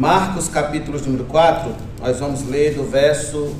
[0.00, 3.54] Marcos, capítulo número 4, nós vamos ler do verso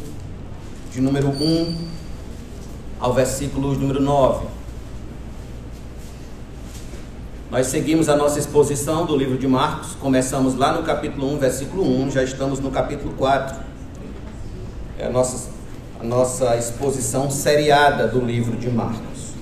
[0.91, 1.77] de número 1
[2.99, 4.47] ao versículo número 9.
[7.51, 11.85] Nós seguimos a nossa exposição do livro de Marcos, começamos lá no capítulo 1, versículo
[12.05, 13.59] 1, já estamos no capítulo 4.
[14.99, 15.51] É a nossa,
[16.01, 19.35] a nossa exposição seriada do livro de Marcos.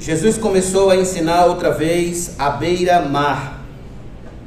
[0.00, 3.61] Jesus começou a ensinar outra vez à beira-mar,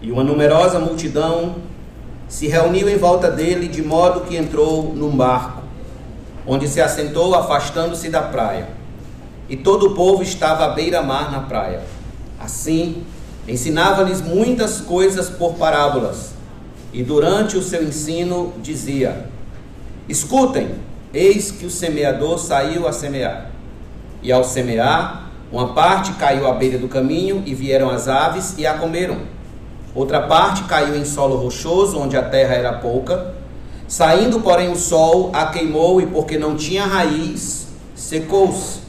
[0.06, 1.56] e uma numerosa multidão
[2.28, 5.64] se reuniu em volta dele, de modo que entrou num barco,
[6.46, 8.68] onde se assentou, afastando-se da praia.
[9.50, 11.82] E todo o povo estava à beira-mar na praia.
[12.40, 13.04] Assim,
[13.48, 16.36] ensinava-lhes muitas coisas por parábolas,
[16.94, 19.26] e durante o seu ensino dizia:
[20.08, 20.76] Escutem,
[21.12, 23.50] eis que o semeador saiu a semear.
[24.22, 28.68] E ao semear, uma parte caiu à beira do caminho e vieram as aves e
[28.68, 29.35] a comeram.
[29.96, 33.34] Outra parte caiu em solo rochoso, onde a terra era pouca.
[33.88, 38.80] Saindo, porém, o sol a queimou e, porque não tinha raiz, secou-se.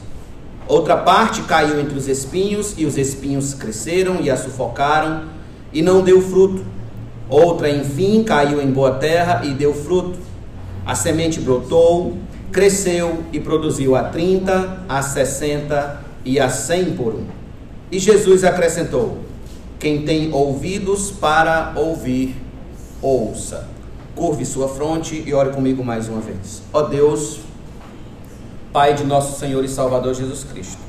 [0.67, 5.23] Outra parte caiu entre os espinhos e os espinhos cresceram e a sufocaram
[5.71, 6.61] e não deu fruto.
[7.29, 10.19] Outra, enfim, caiu em boa terra e deu fruto.
[10.85, 12.17] A semente brotou,
[12.51, 17.25] cresceu e produziu a 30, a 60 e a cem por um.
[17.89, 19.26] E Jesus acrescentou:
[19.79, 22.35] Quem tem ouvidos para ouvir,
[23.01, 23.67] ouça.
[24.15, 26.63] Curve sua fronte e ore comigo mais uma vez.
[26.73, 27.39] Ó Deus,
[28.73, 30.79] Pai de nosso Senhor e Salvador Jesus Cristo.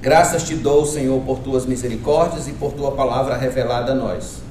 [0.00, 4.42] Graças te dou, Senhor, por tuas misericórdias e por tua palavra revelada a nós.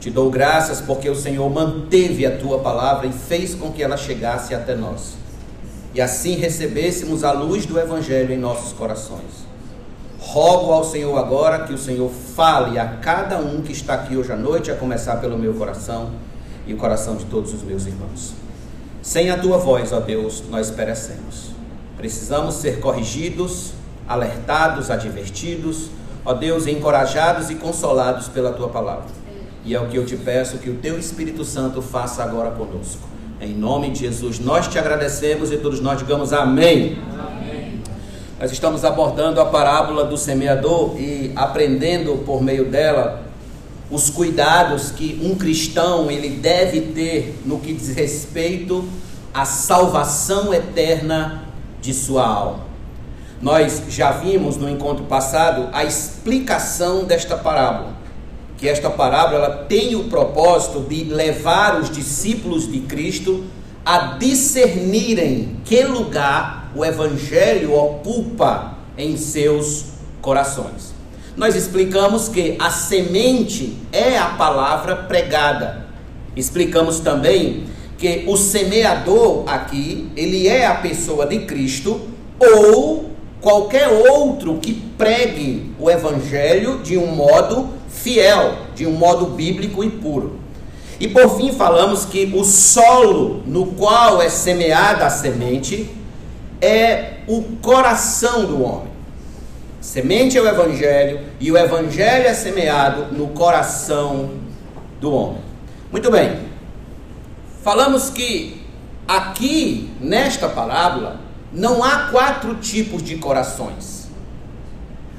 [0.00, 3.96] Te dou graças porque o Senhor manteve a tua palavra e fez com que ela
[3.96, 5.16] chegasse até nós
[5.96, 9.46] e assim recebêssemos a luz do Evangelho em nossos corações.
[10.36, 14.30] Rogo ao Senhor agora que o Senhor fale a cada um que está aqui hoje
[14.30, 16.10] à noite, a começar pelo meu coração
[16.66, 18.34] e o coração de todos os meus irmãos.
[19.00, 21.52] Sem a tua voz, ó Deus, nós perecemos.
[21.96, 23.72] Precisamos ser corrigidos,
[24.06, 25.88] alertados, advertidos,
[26.22, 29.06] ó Deus, encorajados e consolados pela tua palavra.
[29.64, 33.08] E é o que eu te peço que o teu Espírito Santo faça agora conosco.
[33.40, 36.98] Em nome de Jesus, nós te agradecemos e todos nós digamos amém.
[37.10, 37.35] amém.
[38.38, 43.22] Nós estamos abordando a parábola do semeador e aprendendo por meio dela
[43.90, 48.86] os cuidados que um cristão ele deve ter no que diz respeito
[49.32, 51.44] à salvação eterna
[51.80, 52.66] de sua alma.
[53.40, 57.96] Nós já vimos no encontro passado a explicação desta parábola
[58.56, 63.44] que esta parábola ela tem o propósito de levar os discípulos de Cristo
[63.86, 69.84] a discernirem que lugar o evangelho ocupa em seus
[70.20, 70.92] corações.
[71.36, 75.86] Nós explicamos que a semente é a palavra pregada.
[76.34, 77.66] Explicamos também
[77.96, 82.00] que o semeador aqui, ele é a pessoa de Cristo
[82.40, 89.84] ou qualquer outro que pregue o evangelho de um modo fiel, de um modo bíblico
[89.84, 90.40] e puro.
[90.98, 95.90] E por fim falamos que o solo no qual é semeada a semente
[96.60, 98.92] é o coração do homem.
[99.80, 104.30] Semente é o evangelho e o evangelho é semeado no coração
[105.00, 105.42] do homem.
[105.92, 106.40] Muito bem.
[107.62, 108.62] Falamos que
[109.06, 111.20] aqui nesta parábola
[111.52, 114.08] não há quatro tipos de corações.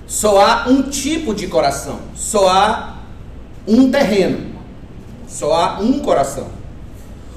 [0.05, 2.97] Só há um tipo de coração, só há
[3.67, 4.46] um terreno,
[5.27, 6.47] só há um coração.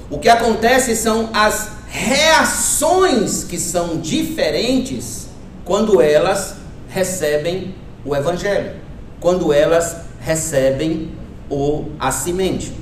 [0.09, 5.29] O que acontece são as reações que são diferentes
[5.65, 6.55] quando elas
[6.89, 7.75] recebem
[8.05, 8.77] o evangelho,
[9.21, 11.11] quando elas recebem
[11.49, 12.73] o a semente.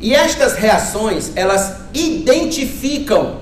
[0.00, 3.38] E estas reações, elas identificam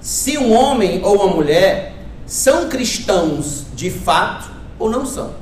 [0.00, 1.94] se um homem ou uma mulher
[2.26, 5.32] são cristãos de fato ou não são.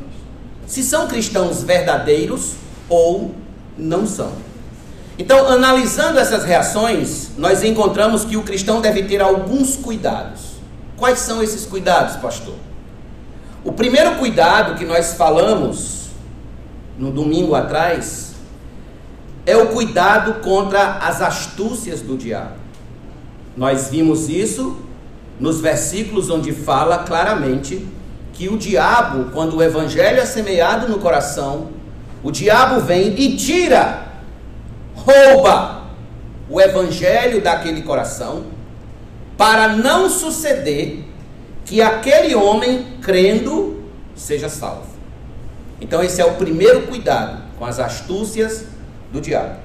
[0.67, 2.55] Se são cristãos verdadeiros
[2.89, 3.35] ou
[3.77, 4.33] não são.
[5.19, 10.55] Então, analisando essas reações, nós encontramos que o cristão deve ter alguns cuidados.
[10.97, 12.55] Quais são esses cuidados, pastor?
[13.65, 16.09] O primeiro cuidado que nós falamos
[16.99, 18.35] no domingo atrás
[19.47, 22.57] é o cuidado contra as astúcias do diabo.
[23.57, 24.77] Nós vimos isso
[25.39, 27.87] nos versículos onde fala claramente
[28.33, 31.69] que o diabo, quando o evangelho é semeado no coração,
[32.23, 34.04] o diabo vem e tira,
[35.05, 35.85] rouba
[36.49, 38.45] o evangelho daquele coração,
[39.37, 41.05] para não suceder
[41.65, 43.83] que aquele homem, crendo,
[44.15, 44.87] seja salvo.
[45.81, 48.65] Então, esse é o primeiro cuidado com as astúcias
[49.13, 49.59] do diabo.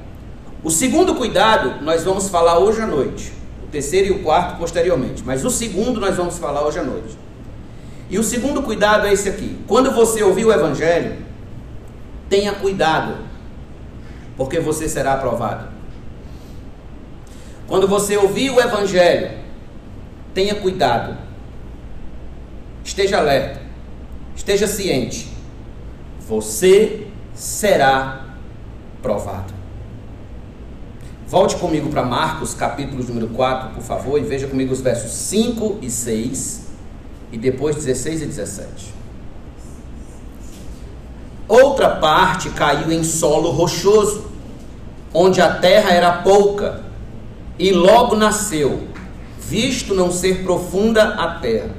[0.64, 3.32] O segundo cuidado nós vamos falar hoje à noite.
[3.64, 5.24] O terceiro e o quarto posteriormente.
[5.26, 7.18] Mas o segundo nós vamos falar hoje à noite.
[8.10, 9.58] E o segundo cuidado é esse aqui.
[9.68, 11.18] Quando você ouvir o Evangelho,
[12.28, 13.29] tenha cuidado,
[14.40, 15.68] porque você será aprovado.
[17.68, 19.38] Quando você ouvir o Evangelho,
[20.34, 21.18] tenha cuidado.
[22.82, 23.60] Esteja alerta.
[24.34, 25.30] Esteja ciente.
[26.22, 28.28] Você será
[29.02, 29.54] provado.
[31.28, 35.80] Volte comigo para Marcos, capítulo número 4, por favor, e veja comigo os versos 5
[35.82, 36.68] e 6
[37.34, 38.94] e depois 16 e 17.
[41.46, 44.29] Outra parte caiu em solo rochoso,
[45.14, 46.84] onde a terra era pouca,
[47.58, 48.88] e logo nasceu,
[49.40, 51.76] visto não ser profunda a terra.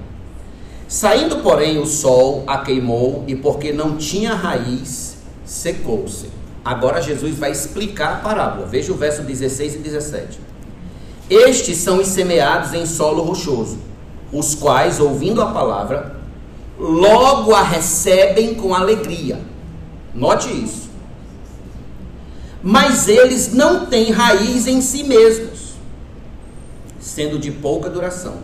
[0.87, 6.31] Saindo, porém, o sol a queimou, e porque não tinha raiz, secou-se.
[6.65, 8.67] Agora Jesus vai explicar a parábola.
[8.67, 10.41] Veja o verso 16 e 17.
[11.31, 13.91] Estes são os semeados em solo rochoso
[14.32, 16.17] os quais, ouvindo a palavra,
[16.79, 19.41] logo a recebem com alegria.
[20.15, 20.89] Note isso.
[22.62, 25.72] Mas eles não têm raiz em si mesmos,
[26.98, 28.38] sendo de pouca duração.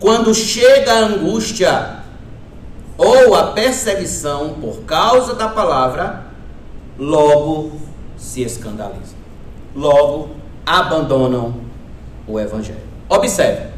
[0.00, 1.98] Quando chega a angústia
[2.96, 6.26] ou a perseguição por causa da palavra,
[6.98, 7.72] logo
[8.16, 9.16] se escandalizam.
[9.74, 10.30] Logo
[10.66, 11.54] abandonam
[12.26, 12.80] o evangelho.
[13.08, 13.68] Observe.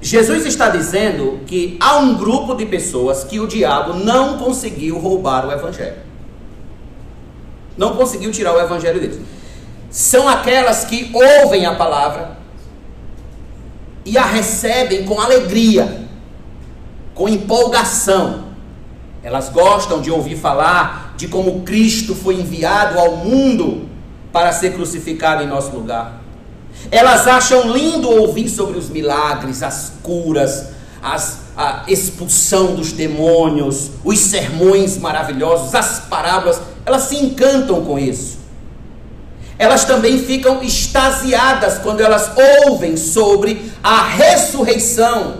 [0.00, 5.46] Jesus está dizendo que há um grupo de pessoas que o diabo não conseguiu roubar
[5.46, 6.05] o evangelho.
[7.76, 9.20] Não conseguiu tirar o evangelho deles.
[9.90, 12.36] São aquelas que ouvem a palavra
[14.04, 16.06] e a recebem com alegria,
[17.14, 18.46] com empolgação.
[19.22, 23.88] Elas gostam de ouvir falar de como Cristo foi enviado ao mundo
[24.32, 26.20] para ser crucificado em nosso lugar.
[26.90, 30.68] Elas acham lindo ouvir sobre os milagres, as curas,
[31.02, 36.60] as, a expulsão dos demônios, os sermões maravilhosos, as parábolas.
[36.86, 38.38] Elas se encantam com isso.
[39.58, 42.30] Elas também ficam extasiadas quando elas
[42.66, 45.38] ouvem sobre a ressurreição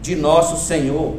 [0.00, 1.16] de nosso Senhor.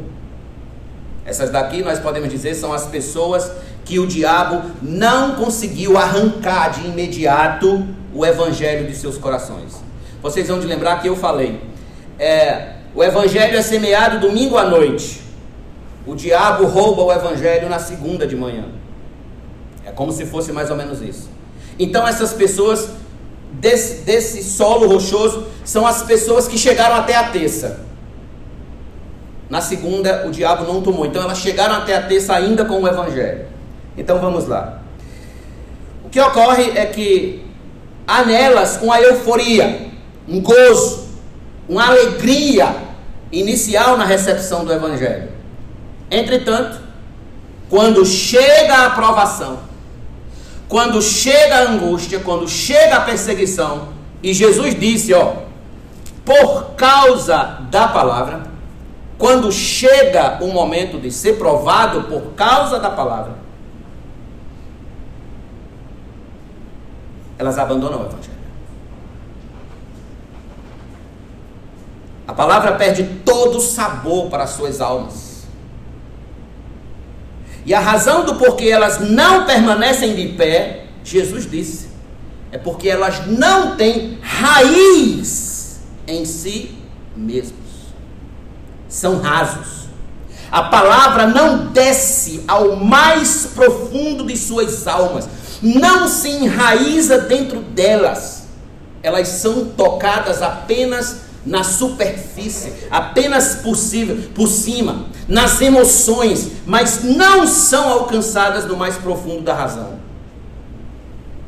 [1.26, 3.50] Essas daqui nós podemos dizer são as pessoas
[3.84, 9.82] que o diabo não conseguiu arrancar de imediato o evangelho de seus corações.
[10.22, 11.60] Vocês vão de lembrar que eu falei.
[12.18, 15.20] É, o evangelho é semeado domingo à noite.
[16.06, 18.79] O diabo rouba o evangelho na segunda de manhã.
[19.84, 21.28] É como se fosse mais ou menos isso.
[21.78, 22.90] Então essas pessoas
[23.52, 27.80] desse, desse solo rochoso são as pessoas que chegaram até a terça.
[29.48, 31.06] Na segunda o diabo não tomou.
[31.06, 33.46] Então elas chegaram até a terça ainda com o evangelho.
[33.96, 34.82] Então vamos lá.
[36.04, 37.44] O que ocorre é que
[38.06, 39.88] há nelas uma euforia,
[40.28, 41.08] um gozo,
[41.68, 42.74] uma alegria
[43.30, 45.28] inicial na recepção do Evangelho.
[46.10, 46.80] Entretanto,
[47.68, 49.60] quando chega a aprovação,
[50.70, 53.88] quando chega a angústia, quando chega a perseguição,
[54.22, 55.34] e Jesus disse, ó,
[56.24, 58.44] por causa da palavra,
[59.18, 63.34] quando chega o momento de ser provado por causa da palavra,
[67.36, 68.30] elas abandonam o Evangelho.
[72.28, 75.29] A palavra perde todo o sabor para as suas almas.
[77.64, 81.88] E a razão do porquê elas não permanecem de pé, Jesus disse,
[82.52, 86.74] é porque elas não têm raiz em si
[87.16, 87.54] mesmos.
[88.88, 89.80] São rasos.
[90.50, 95.28] A palavra não desce ao mais profundo de suas almas
[95.62, 98.44] não se enraiza dentro delas.
[99.02, 107.88] Elas são tocadas apenas na superfície, apenas possível, por cima, nas emoções, mas não são
[107.88, 109.98] alcançadas no mais profundo da razão.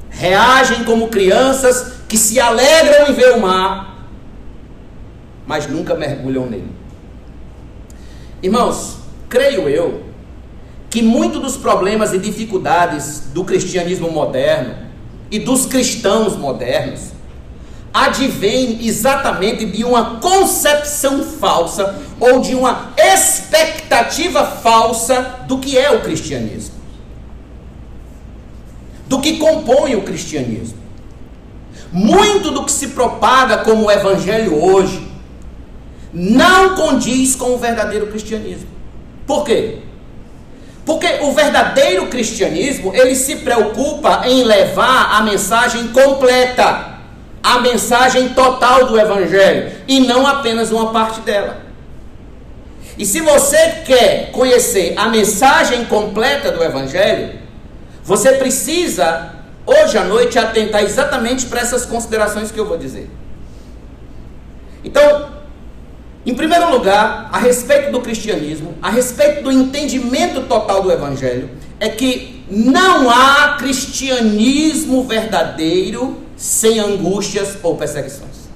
[0.08, 4.06] Reagem como crianças que se alegram em ver o mar,
[5.46, 6.72] mas nunca mergulham nele.
[8.42, 10.04] Irmãos, creio eu
[10.90, 14.74] que muitos dos problemas e dificuldades do cristianismo moderno
[15.30, 17.11] e dos cristãos modernos
[17.92, 26.00] advém exatamente de uma concepção falsa ou de uma expectativa falsa do que é o
[26.00, 26.74] cristianismo,
[29.06, 30.80] do que compõe o cristianismo.
[31.92, 35.12] Muito do que se propaga como evangelho hoje
[36.12, 38.68] não condiz com o verdadeiro cristianismo.
[39.26, 39.78] Por quê?
[40.84, 46.91] Porque o verdadeiro cristianismo, ele se preocupa em levar a mensagem completa,
[47.42, 51.60] a mensagem total do evangelho, e não apenas uma parte dela.
[52.96, 57.40] E se você quer conhecer a mensagem completa do evangelho,
[58.04, 59.32] você precisa
[59.66, 63.08] hoje à noite atentar exatamente para essas considerações que eu vou dizer.
[64.84, 65.30] Então,
[66.24, 71.88] em primeiro lugar, a respeito do cristianismo, a respeito do entendimento total do evangelho, é
[71.88, 78.48] que não há cristianismo verdadeiro sem angústias ou perseguições.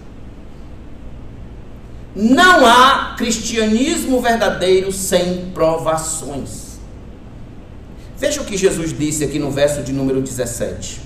[2.17, 6.81] Não há cristianismo verdadeiro sem provações.
[8.19, 11.01] Veja o que Jesus disse aqui no verso de número 17.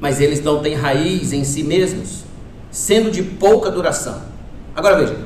[0.00, 2.24] Mas eles não têm raiz em si mesmos,
[2.68, 4.20] sendo de pouca duração.
[4.74, 5.16] Agora veja: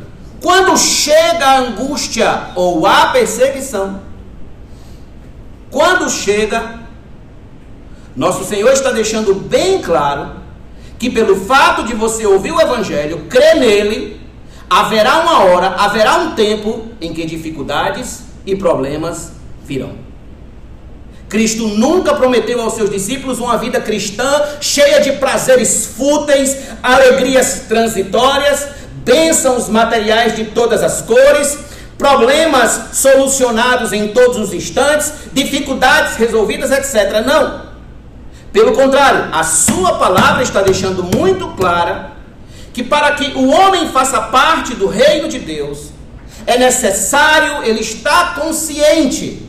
[0.43, 4.03] quando chega a angústia ou a perseguição,
[5.71, 6.82] quando chega,
[8.15, 10.43] nosso Senhor está deixando bem claro
[10.99, 14.21] que pelo fato de você ouvir o Evangelho, crer nele,
[14.71, 19.33] haverá uma hora, haverá um tempo em que dificuldades e problemas
[19.65, 19.97] virão.
[21.29, 28.69] Cristo nunca prometeu aos seus discípulos uma vida cristã cheia de prazeres fúteis, alegrias transitórias,
[29.03, 31.59] bênçãos materiais de todas as cores,
[31.97, 37.25] problemas solucionados em todos os instantes, dificuldades resolvidas, etc.
[37.25, 37.72] Não.
[38.53, 42.13] Pelo contrário, a sua palavra está deixando muito clara
[42.73, 45.91] que para que o homem faça parte do reino de Deus,
[46.47, 49.49] é necessário ele estar consciente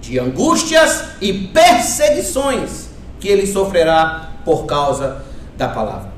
[0.00, 2.88] de angústias e perseguições
[3.20, 5.24] que ele sofrerá por causa
[5.56, 6.10] da palavra.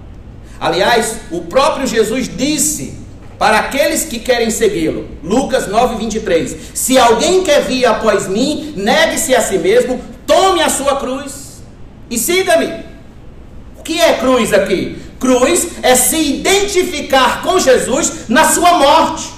[0.61, 2.99] Aliás, o próprio Jesus disse
[3.39, 9.35] para aqueles que querem segui-lo, Lucas 9, 23: Se alguém quer vir após mim, negue-se
[9.35, 11.61] a si mesmo, tome a sua cruz
[12.09, 12.85] e siga-me.
[13.77, 15.03] O que é cruz aqui?
[15.19, 19.29] Cruz é se identificar com Jesus na sua morte.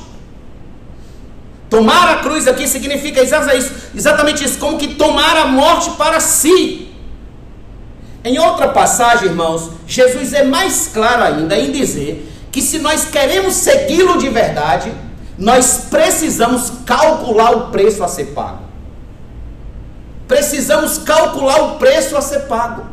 [1.70, 6.92] Tomar a cruz aqui significa exatamente isso, como que tomar a morte para si.
[8.22, 13.54] Em outra passagem, irmãos, Jesus é mais claro ainda em dizer que se nós queremos
[13.54, 14.92] segui-lo de verdade,
[15.38, 18.61] nós precisamos calcular o preço a ser pago.
[20.32, 22.86] Precisamos calcular o preço a ser pago.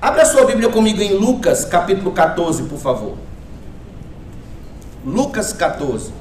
[0.00, 3.16] Abra sua Bíblia comigo em Lucas, capítulo 14, por favor.
[5.04, 6.12] Lucas 14.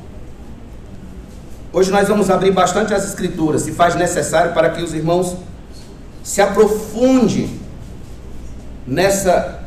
[1.72, 5.38] Hoje nós vamos abrir bastante as escrituras, se faz necessário para que os irmãos
[6.24, 7.60] se aprofundem
[8.88, 9.60] nessa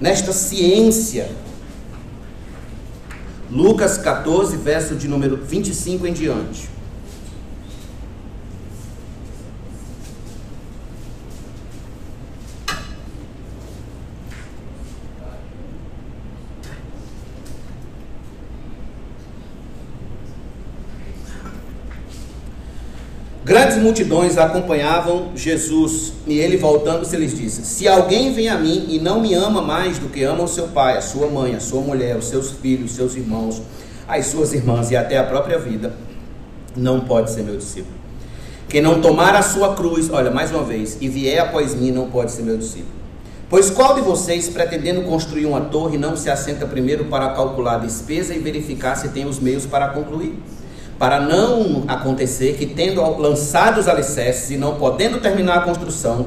[0.00, 1.28] nesta ciência.
[3.50, 6.73] Lucas 14, verso de número 25 em diante.
[23.44, 28.98] Grandes multidões acompanhavam Jesus e ele voltando-se lhes disse: Se alguém vem a mim e
[28.98, 31.82] não me ama mais do que ama o seu pai, a sua mãe, a sua
[31.82, 33.60] mulher, os seus filhos, os seus irmãos,
[34.08, 35.94] as suas irmãs e até a própria vida,
[36.74, 37.94] não pode ser meu discípulo.
[38.66, 42.08] Quem não tomar a sua cruz, olha mais uma vez, e vier após mim, não
[42.08, 42.94] pode ser meu discípulo.
[43.50, 47.78] Pois qual de vocês, pretendendo construir uma torre, não se assenta primeiro para calcular a
[47.78, 50.34] despesa e verificar se tem os meios para concluir?
[50.98, 56.26] Para não acontecer que, tendo lançado os alicerces e não podendo terminar a construção,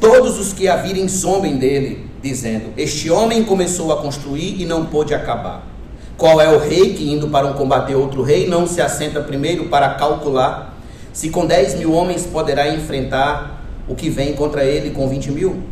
[0.00, 4.86] todos os que a virem zombem dele, dizendo: Este homem começou a construir e não
[4.86, 5.66] pôde acabar.
[6.16, 9.66] Qual é o rei que, indo para um combater outro rei, não se assenta primeiro
[9.66, 10.74] para calcular
[11.12, 15.62] se com 10 mil homens poderá enfrentar o que vem contra ele com 20 mil?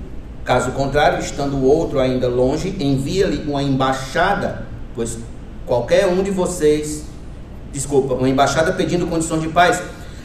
[0.43, 5.19] Caso contrário, estando o outro ainda longe, envia-lhe uma embaixada, pois
[5.67, 7.05] qualquer um de vocês
[7.75, 9.83] desculpa, uma embaixada pedindo condições de paz.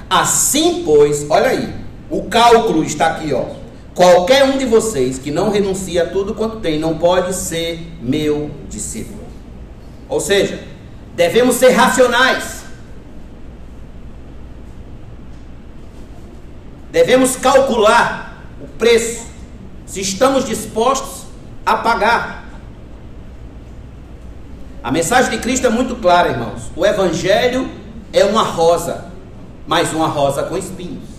[0.10, 1.74] Assim, pois, olha aí,
[2.10, 3.46] o cálculo está aqui, ó.
[3.94, 8.50] Qualquer um de vocês que não renuncia a tudo quanto tem não pode ser meu
[8.70, 9.20] discípulo.
[10.08, 10.64] Ou seja,
[11.16, 12.60] devemos ser racionais.
[16.92, 19.26] Devemos calcular o preço,
[19.86, 21.26] se estamos dispostos
[21.66, 22.39] a pagar.
[24.82, 26.64] A mensagem de Cristo é muito clara, irmãos.
[26.76, 27.70] O Evangelho
[28.14, 29.06] é uma rosa,
[29.68, 31.10] mas uma rosa com espinhos.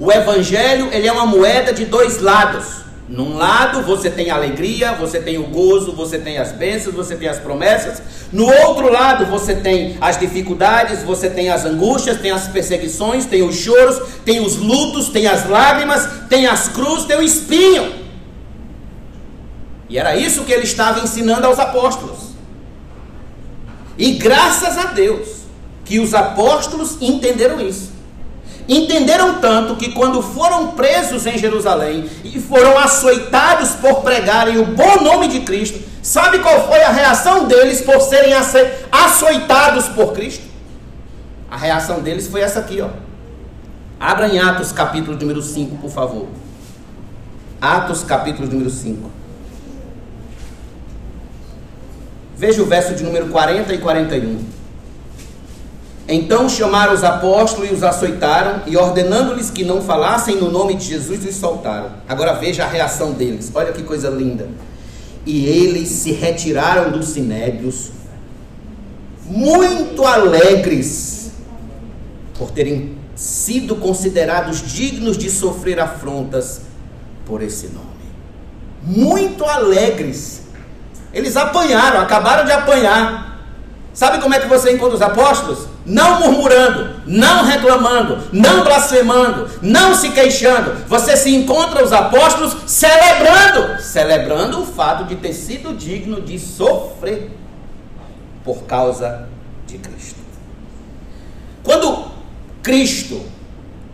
[0.00, 2.78] O Evangelho ele é uma moeda de dois lados.
[3.06, 7.16] Num lado você tem a alegria, você tem o gozo, você tem as bênçãos, você
[7.16, 8.02] tem as promessas.
[8.32, 13.42] No outro lado você tem as dificuldades, você tem as angústias, tem as perseguições, tem
[13.42, 17.92] os choros, tem os lutos, tem as lágrimas, tem as cruzes, tem o espinho.
[19.88, 22.27] E era isso que ele estava ensinando aos apóstolos.
[23.98, 25.28] E graças a Deus
[25.84, 27.90] que os apóstolos entenderam isso.
[28.68, 35.02] Entenderam tanto que quando foram presos em Jerusalém e foram açoitados por pregarem o bom
[35.02, 38.34] nome de Cristo, sabe qual foi a reação deles por serem
[38.92, 40.44] açoitados por Cristo?
[41.50, 42.90] A reação deles foi essa aqui, ó.
[43.98, 46.28] Abra em Atos capítulo número 5, por favor.
[47.60, 49.10] Atos capítulo número 5.
[52.38, 54.38] Veja o verso de número 40 e 41.
[56.06, 60.84] Então chamaram os apóstolos e os açoitaram, e ordenando-lhes que não falassem no nome de
[60.84, 61.90] Jesus, os soltaram.
[62.08, 64.48] Agora veja a reação deles, olha que coisa linda.
[65.26, 67.90] E eles se retiraram dos sinédrios,
[69.26, 71.32] muito alegres,
[72.38, 76.62] por terem sido considerados dignos de sofrer afrontas
[77.26, 77.88] por esse nome.
[78.82, 80.47] Muito alegres.
[81.18, 83.40] Eles apanharam, acabaram de apanhar.
[83.92, 85.66] Sabe como é que você encontra os apóstolos?
[85.84, 90.86] Não murmurando, não reclamando, não blasfemando, não se queixando.
[90.86, 97.32] Você se encontra os apóstolos celebrando, celebrando o fato de ter sido digno de sofrer
[98.44, 99.26] por causa
[99.66, 100.20] de Cristo.
[101.64, 102.12] Quando
[102.62, 103.20] Cristo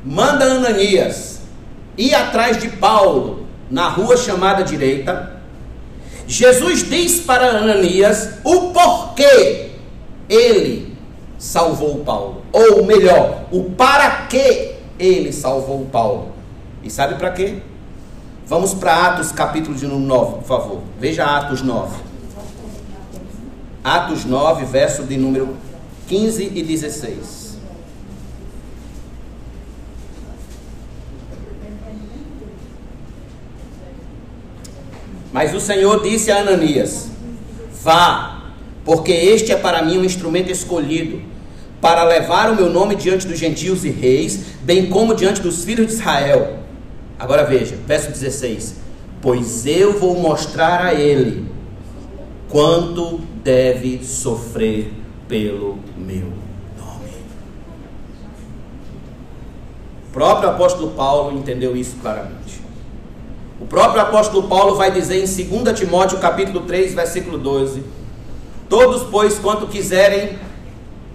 [0.04, 1.40] manda Ananias
[1.96, 5.33] ir atrás de Paulo na rua chamada direita,
[6.26, 9.70] Jesus diz para Ananias o porquê
[10.28, 10.96] ele
[11.38, 12.42] salvou Paulo.
[12.52, 16.32] Ou melhor, o para que ele salvou Paulo.
[16.82, 17.62] E sabe para quê?
[18.46, 20.80] Vamos para Atos capítulo de número 9, por favor.
[20.98, 21.96] Veja Atos 9.
[23.82, 25.56] Atos 9, verso de número
[26.08, 27.53] 15 e 16.
[35.34, 37.10] Mas o Senhor disse a Ananias:
[37.82, 38.52] Vá,
[38.84, 41.20] porque este é para mim um instrumento escolhido
[41.80, 45.88] para levar o meu nome diante dos gentios e reis, bem como diante dos filhos
[45.88, 46.60] de Israel.
[47.18, 48.76] Agora veja, verso 16:
[49.20, 51.48] Pois eu vou mostrar a ele
[52.48, 54.92] quanto deve sofrer
[55.26, 56.28] pelo meu
[56.78, 57.10] nome.
[60.08, 62.63] O próprio apóstolo Paulo entendeu isso claramente.
[63.64, 67.82] O próprio apóstolo Paulo vai dizer em 2 Timóteo capítulo 3, versículo 12:
[68.68, 70.38] Todos, pois, quanto quiserem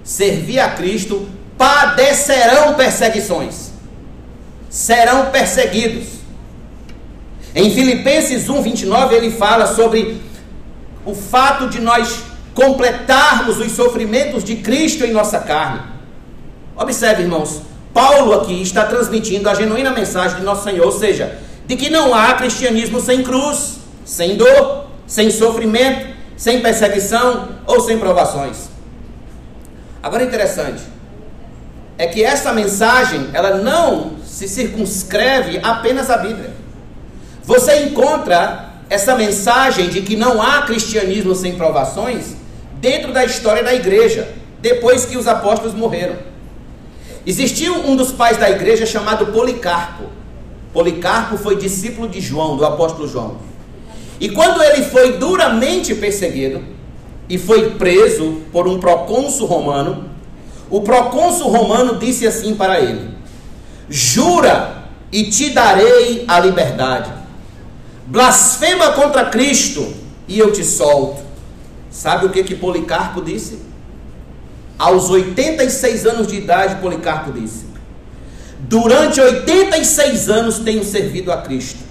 [0.04, 3.70] servir a Cristo, padecerão perseguições,
[4.68, 6.08] serão perseguidos.
[7.54, 10.20] Em Filipenses 1, 29, ele fala sobre
[11.06, 12.24] o fato de nós
[12.56, 15.82] completarmos os sofrimentos de Cristo em nossa carne.
[16.76, 17.62] Observe, irmãos,
[17.94, 22.16] Paulo aqui está transmitindo a genuína mensagem de nosso Senhor, ou seja, de que não
[22.16, 28.70] há cristianismo sem cruz, sem dor, sem sofrimento, sem perseguição ou sem provações.
[30.02, 30.82] Agora interessante
[31.96, 36.56] é que essa mensagem ela não se circunscreve apenas à Bíblia.
[37.44, 42.36] Você encontra essa mensagem de que não há cristianismo sem provações
[42.82, 44.28] dentro da história da igreja,
[44.60, 46.16] depois que os apóstolos morreram.
[47.28, 50.18] Existiu um dos pais da igreja chamado Policarpo.
[50.74, 53.38] Policarpo foi discípulo de João, do apóstolo João.
[54.20, 56.62] E quando ele foi duramente perseguido
[57.28, 60.10] e foi preso por um procônsul romano,
[60.70, 63.10] o procônsul romano disse assim para ele:
[63.90, 67.12] Jura e te darei a liberdade.
[68.06, 69.94] Blasfema contra Cristo
[70.28, 71.22] e eu te solto.
[71.90, 73.60] Sabe o que que Policarpo disse?
[74.78, 77.66] Aos 86 anos de idade, Policarpo disse:
[78.70, 81.84] Durante 86 anos tenho servido a Cristo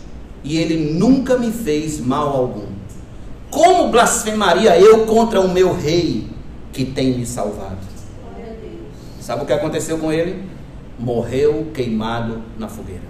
[0.45, 2.69] e ele nunca me fez mal algum.
[3.51, 6.29] Como blasfemaria eu contra o meu rei
[6.73, 7.79] que tem me salvado?
[9.21, 10.45] Sabe o que aconteceu com ele?
[10.97, 13.03] Morreu queimado na fogueira.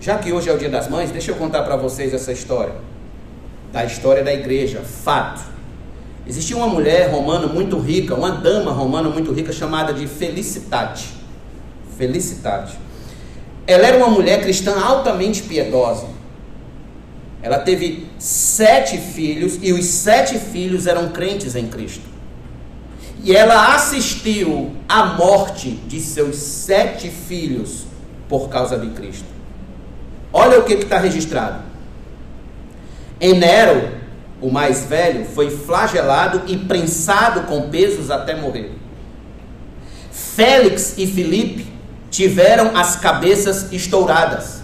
[0.00, 2.76] Já que hoje é o dia das mães, deixa eu contar para vocês essa história.
[3.72, 5.42] Da história da igreja, fato.
[6.24, 11.15] Existia uma mulher romana muito rica, uma dama romana muito rica chamada de Felicitate.
[11.96, 12.76] Felicitate.
[13.66, 16.06] Ela era uma mulher cristã altamente piedosa.
[17.42, 22.04] Ela teve sete filhos e os sete filhos eram crentes em Cristo.
[23.22, 27.84] E ela assistiu à morte de seus sete filhos
[28.28, 29.26] por causa de Cristo.
[30.32, 31.64] Olha o que está registrado.
[33.20, 33.90] Enero,
[34.40, 38.72] o mais velho, foi flagelado e prensado com pesos até morrer.
[40.12, 41.75] Félix e Filipe
[42.16, 44.62] tiveram as cabeças estouradas.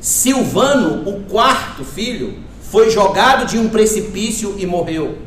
[0.00, 5.18] Silvano, o quarto filho, foi jogado de um precipício e morreu.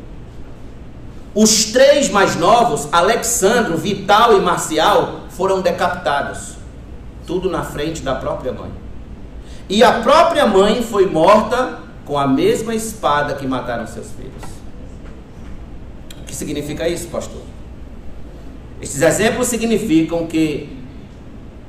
[1.32, 6.56] Os três mais novos, Alexandro, Vital e Marcial, foram decapitados.
[7.24, 8.72] Tudo na frente da própria mãe.
[9.68, 14.42] E a própria mãe foi morta com a mesma espada que mataram seus filhos.
[16.20, 17.51] O que significa isso, pastor?
[18.82, 20.76] Estes exemplos significam que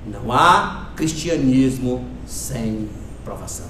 [0.08, 2.90] não há cristianismo sem
[3.24, 3.68] provação.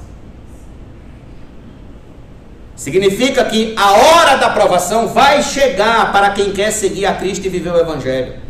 [2.73, 7.49] Significa que a hora da provação vai chegar para quem quer seguir a Cristo e
[7.49, 8.41] viver o Evangelho.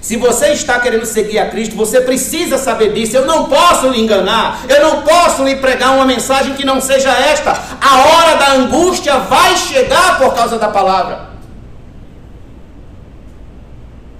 [0.00, 3.16] Se você está querendo seguir a Cristo, você precisa saber disso.
[3.16, 7.10] Eu não posso lhe enganar, eu não posso lhe pregar uma mensagem que não seja
[7.10, 7.50] esta.
[7.80, 11.33] A hora da angústia vai chegar por causa da palavra.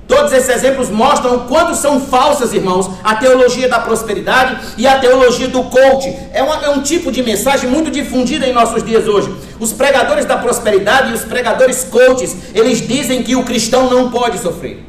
[0.06, 4.98] Todos esses exemplos mostram o quanto são falsas, irmãos, a teologia da prosperidade e a
[4.98, 6.14] teologia do coach.
[6.32, 9.34] É, uma, é um tipo de mensagem muito difundida em nossos dias hoje.
[9.58, 14.38] Os pregadores da prosperidade e os pregadores coaches, eles dizem que o cristão não pode
[14.38, 14.84] sofrer.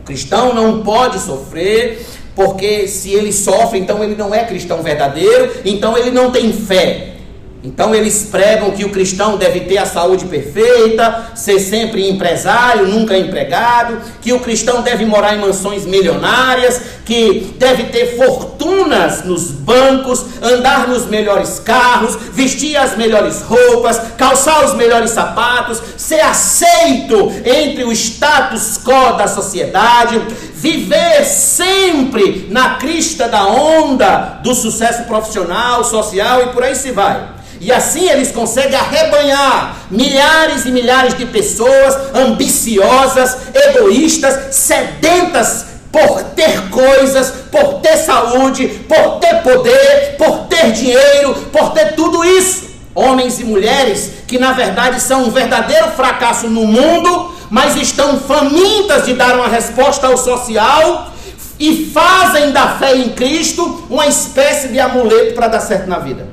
[0.00, 2.04] O cristão não pode sofrer,
[2.34, 7.17] porque se ele sofre, então ele não é cristão verdadeiro, então ele não tem fé.
[7.62, 13.18] Então eles pregam que o cristão deve ter a saúde perfeita, ser sempre empresário, nunca
[13.18, 20.24] empregado, que o cristão deve morar em mansões milionárias, que deve ter fortunas nos bancos,
[20.40, 27.82] andar nos melhores carros, vestir as melhores roupas, calçar os melhores sapatos, ser aceito entre
[27.82, 30.20] o status quo da sociedade,
[30.58, 37.28] viver sempre na crista da onda do sucesso profissional, social e por aí se vai.
[37.60, 46.68] E assim eles conseguem arrebanhar milhares e milhares de pessoas ambiciosas, egoístas, sedentas por ter
[46.70, 52.68] coisas, por ter saúde, por ter poder, por ter dinheiro, por ter tudo isso.
[52.94, 59.06] Homens e mulheres que na verdade são um verdadeiro fracasso no mundo, mas estão famintas
[59.06, 61.12] de dar uma resposta ao social
[61.58, 66.28] e fazem da fé em Cristo uma espécie de amuleto para dar certo na vida.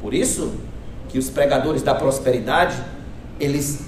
[0.00, 0.52] Por isso
[1.08, 2.76] que os pregadores da prosperidade,
[3.40, 3.80] eles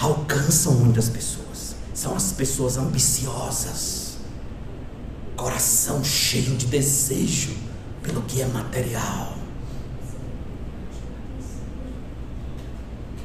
[0.00, 1.74] alcançam muitas pessoas.
[1.92, 4.18] São as pessoas ambiciosas,
[5.36, 7.50] coração cheio de desejo
[8.02, 9.32] pelo que é material.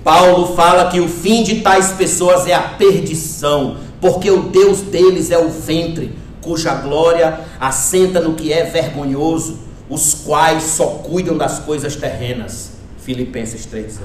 [0.04, 5.32] Paulo fala que o fim de tais pessoas é a perdição, porque o Deus deles
[5.32, 11.60] é o ventre, cuja glória assenta no que é vergonhoso os quais só cuidam das
[11.60, 12.72] coisas terrenas.
[13.00, 14.00] Filipenses 3,19.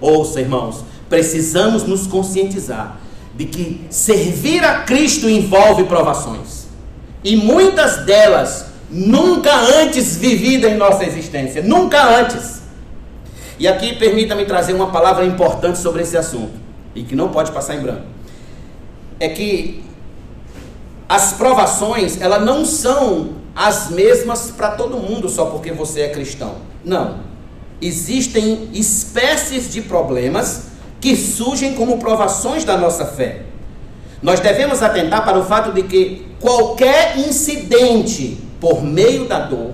[0.00, 2.98] Ouça, irmãos, precisamos nos conscientizar
[3.34, 6.66] de que servir a Cristo envolve provações.
[7.22, 11.62] E muitas delas nunca antes vividas em nossa existência.
[11.62, 12.57] Nunca antes.
[13.58, 16.52] E aqui permita-me trazer uma palavra importante sobre esse assunto.
[16.94, 18.02] E que não pode passar em branco.
[19.18, 19.82] É que
[21.08, 26.56] as provações, elas não são as mesmas para todo mundo só porque você é cristão.
[26.84, 27.20] Não.
[27.80, 30.68] Existem espécies de problemas
[31.00, 33.42] que surgem como provações da nossa fé.
[34.22, 39.72] Nós devemos atentar para o fato de que qualquer incidente por meio da dor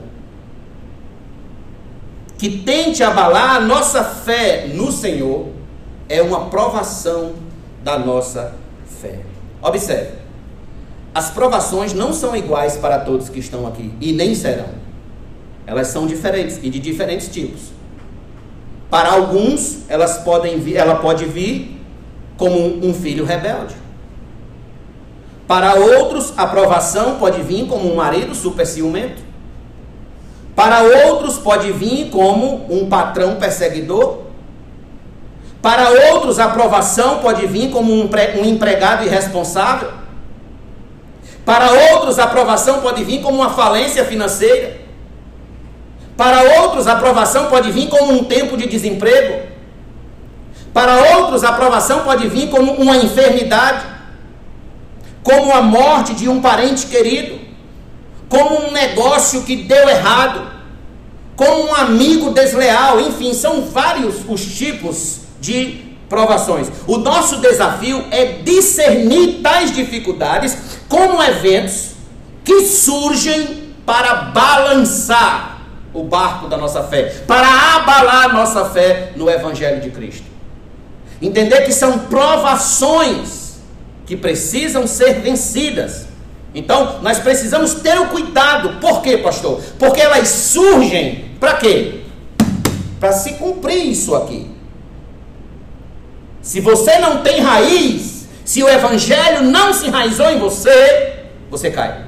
[2.45, 5.47] que tente abalar a nossa fé no Senhor
[6.11, 7.33] é uma provação
[7.83, 8.55] da nossa
[9.01, 9.21] fé.
[9.63, 10.19] Observe.
[11.15, 14.69] As provações não são iguais para todos que estão aqui e nem serão.
[15.67, 17.73] Elas são diferentes e de diferentes tipos.
[18.91, 21.81] Para alguns, elas podem vir, ela pode vir
[22.37, 23.75] como um filho rebelde.
[25.49, 29.23] Para outros, a provação pode vir como um marido super ciumento.
[30.55, 34.19] Para outros, pode vir como um patrão perseguidor.
[35.61, 39.91] Para outros, a provação pode vir como um, um empregado irresponsável.
[41.45, 44.77] Para outros, a aprovação pode vir como uma falência financeira.
[46.17, 49.49] Para outros, a aprovação pode vir como um tempo de desemprego.
[50.73, 53.85] Para outros, a aprovação pode vir como uma enfermidade,
[55.23, 57.39] como a morte de um parente querido,
[58.35, 60.51] como um negócio que deu errado,
[61.37, 66.67] como um amigo desleal, enfim, são vários os tipos de provações.
[66.89, 70.57] O nosso desafio é discernir tais dificuldades
[70.89, 71.91] como eventos
[72.43, 75.61] que surgem para balançar
[75.93, 80.27] o barco da nossa fé, para abalar nossa fé no Evangelho de Cristo.
[81.23, 83.59] Entender que são provações
[84.05, 86.07] que precisam ser vencidas.
[86.55, 88.79] Então, nós precisamos ter o cuidado.
[88.81, 89.61] Por quê, pastor?
[89.79, 92.03] Porque elas surgem para quê?
[93.01, 94.51] Para se cumprir isso aqui.
[96.41, 102.05] Se você não tem raiz, se o evangelho não se enraizou em você, você cai.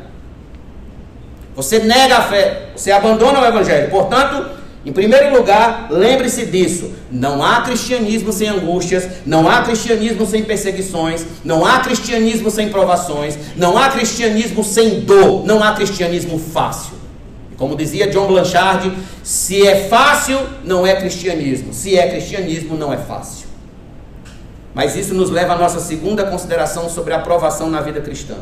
[1.56, 3.90] Você nega a fé, você abandona o evangelho.
[3.90, 4.55] Portanto,
[4.86, 11.26] em primeiro lugar, lembre-se disso: não há cristianismo sem angústias, não há cristianismo sem perseguições,
[11.44, 16.94] não há cristianismo sem provações, não há cristianismo sem dor, não há cristianismo fácil.
[17.56, 22.96] Como dizia John Blanchard, se é fácil, não é cristianismo, se é cristianismo, não é
[22.96, 23.48] fácil.
[24.72, 28.36] Mas isso nos leva à nossa segunda consideração sobre a aprovação na vida cristã.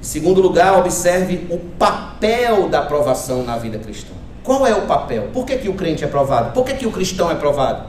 [0.00, 4.12] Em segundo lugar, observe o papel da aprovação na vida cristã.
[4.48, 5.28] Qual é o papel?
[5.30, 6.54] Por que, que o crente é provado?
[6.54, 7.86] Por que, que o cristão é provado?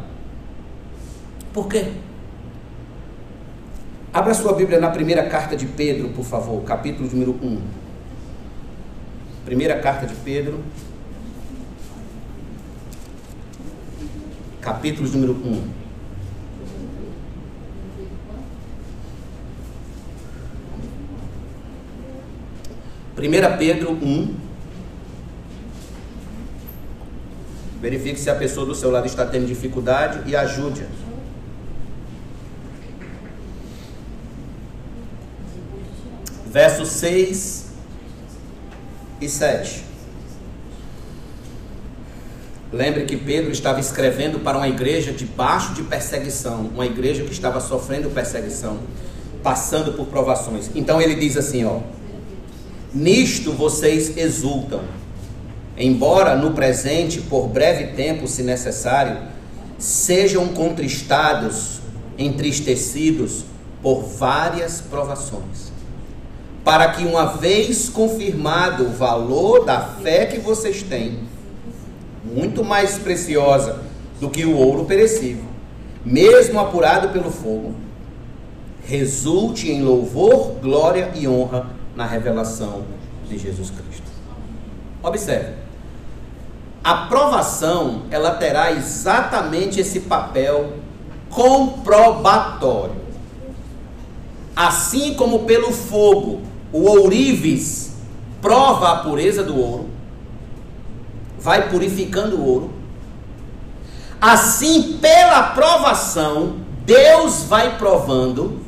[1.53, 1.93] Por quê?
[4.11, 7.61] Abra sua Bíblia na primeira carta de Pedro, por favor, capítulo número 1.
[9.45, 10.59] Primeira carta de Pedro,
[14.59, 15.63] capítulo número 1.
[23.17, 24.48] 1 Pedro 1.
[27.81, 30.85] Verifique se a pessoa do seu lado está tendo dificuldade e ajude-a.
[36.45, 37.65] Versos 6
[39.21, 39.83] e 7.
[42.71, 47.59] Lembre que Pedro estava escrevendo para uma igreja debaixo de perseguição, uma igreja que estava
[47.59, 48.79] sofrendo perseguição,
[49.41, 50.69] passando por provações.
[50.75, 51.79] Então ele diz assim, ó:
[52.93, 54.81] Nisto vocês exultam,
[55.79, 59.17] embora no presente, por breve tempo, se necessário,
[59.77, 61.79] sejam contristados,
[62.17, 63.45] entristecidos
[63.81, 65.71] por várias provações,
[66.65, 71.19] para que, uma vez confirmado o valor da fé que vocês têm,
[72.25, 73.79] muito mais preciosa
[74.19, 75.45] do que o ouro perecível,
[76.03, 77.73] mesmo apurado pelo fogo,
[78.83, 82.83] resulte em louvor, glória e honra na revelação
[83.29, 84.09] de Jesus Cristo.
[85.01, 85.58] Observe.
[86.83, 90.73] A provação, ela terá exatamente esse papel
[91.29, 92.95] comprobatório.
[94.55, 97.93] Assim como pelo fogo, o ourives
[98.41, 99.89] prova a pureza do ouro,
[101.39, 102.71] vai purificando o ouro.
[104.21, 108.59] Assim, pela provação, Deus vai provando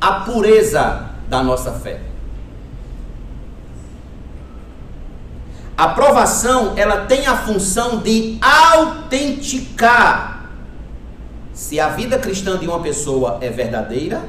[0.00, 2.09] a pureza da nossa fé.
[5.80, 10.50] A provação, ela tem a função de autenticar
[11.54, 14.22] se a vida cristã de uma pessoa é verdadeira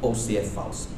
[0.00, 0.88] ou se é falsa.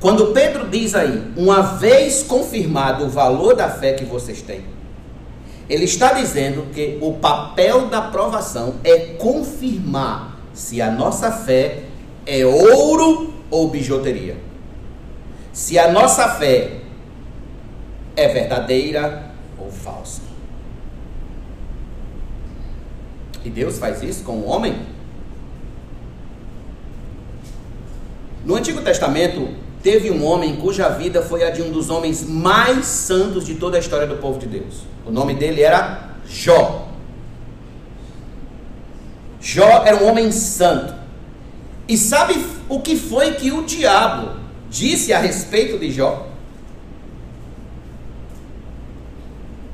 [0.00, 4.64] Quando Pedro diz aí, uma vez confirmado o valor da fé que vocês têm,
[5.68, 11.80] ele está dizendo que o papel da provação é confirmar se a nossa fé
[12.24, 14.38] é ouro ou bijuteria.
[15.52, 16.80] Se a nossa fé
[18.16, 20.22] é verdadeira ou falsa.
[23.44, 24.74] E Deus faz isso com o homem?
[28.44, 29.48] No Antigo Testamento,
[29.82, 33.76] teve um homem cuja vida foi a de um dos homens mais santos de toda
[33.76, 34.82] a história do povo de Deus.
[35.06, 36.88] O nome dele era Jó.
[39.40, 40.94] Jó era um homem santo.
[41.88, 42.34] E sabe
[42.68, 44.36] o que foi que o diabo
[44.70, 46.28] disse a respeito de Jó?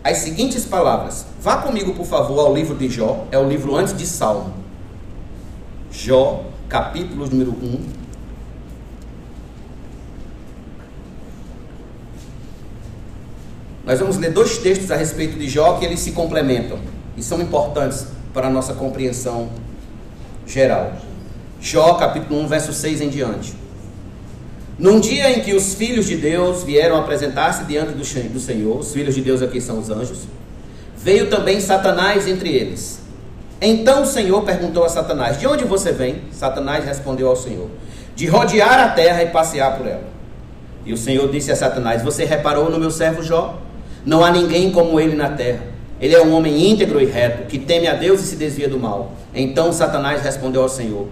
[0.09, 1.27] As seguintes palavras.
[1.40, 3.27] Vá comigo, por favor, ao livro de Jó.
[3.31, 4.55] É o livro antes de Salmo.
[5.92, 7.99] Jó, capítulo número 1.
[13.85, 16.79] Nós vamos ler dois textos a respeito de Jó que eles se complementam
[17.16, 19.49] e são importantes para a nossa compreensão
[20.47, 20.92] geral.
[21.61, 23.55] Jó, capítulo 1, verso 6 em diante.
[24.79, 29.14] Num dia em que os filhos de Deus vieram apresentar-se diante do Senhor, os filhos
[29.14, 30.21] de Deus aqui são os anjos,
[30.97, 33.01] veio também Satanás entre eles.
[33.61, 36.23] Então o Senhor perguntou a Satanás: De onde você vem?
[36.31, 37.69] Satanás respondeu ao Senhor:
[38.14, 40.05] De rodear a terra e passear por ela.
[40.87, 43.59] E o Senhor disse a Satanás: Você reparou no meu servo Jó?
[44.07, 45.62] Não há ninguém como ele na terra,
[46.01, 48.79] Ele é um homem íntegro e reto, que teme a Deus e se desvia do
[48.79, 49.12] mal.
[49.35, 51.09] Então Satanás respondeu ao Senhor: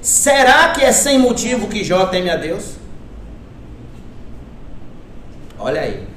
[0.00, 2.81] Será que é sem motivo que Jó teme a Deus?
[5.62, 6.12] Olha aí.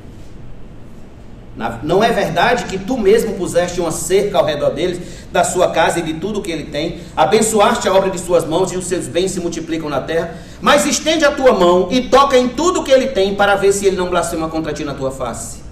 [1.83, 4.99] Não é verdade que tu mesmo puseste uma cerca ao redor deles,
[5.31, 8.73] da sua casa e de tudo que ele tem, abençoaste a obra de suas mãos
[8.73, 12.37] e os seus bens se multiplicam na terra, mas estende a tua mão e toca
[12.37, 15.11] em tudo que ele tem para ver se ele não blasfema contra ti na tua
[15.11, 15.63] face.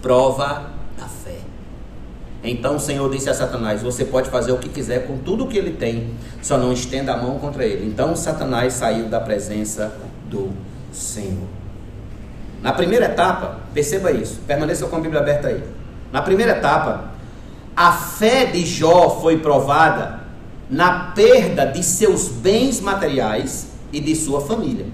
[0.00, 1.38] Prova da fé.
[2.44, 5.58] Então o Senhor disse a Satanás: Você pode fazer o que quiser com tudo que
[5.58, 7.88] ele tem, só não estenda a mão contra ele.
[7.88, 9.92] Então Satanás saiu da presença
[10.28, 10.50] do
[10.92, 11.61] Senhor.
[12.62, 15.62] Na primeira etapa, perceba isso, permaneça com a Bíblia aberta aí.
[16.12, 17.10] Na primeira etapa,
[17.76, 20.20] a fé de Jó foi provada
[20.70, 24.86] na perda de seus bens materiais e de sua família.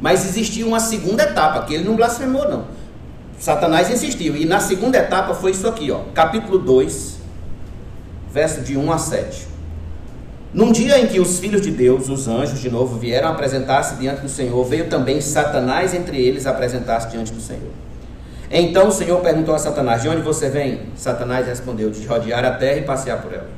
[0.00, 2.66] Mas existia uma segunda etapa, que ele não blasfemou, não.
[3.38, 4.36] Satanás insistiu.
[4.36, 6.00] E na segunda etapa foi isso aqui, ó.
[6.14, 7.18] Capítulo 2,
[8.30, 9.53] verso de 1 a 7.
[10.54, 14.20] Num dia em que os filhos de Deus, os anjos, de novo vieram apresentar-se diante
[14.20, 17.72] do Senhor, veio também Satanás entre eles apresentar-se diante do Senhor.
[18.48, 20.82] Então o Senhor perguntou a Satanás: De onde você vem?
[20.94, 23.48] Satanás respondeu: De rodear a terra e passear por ela.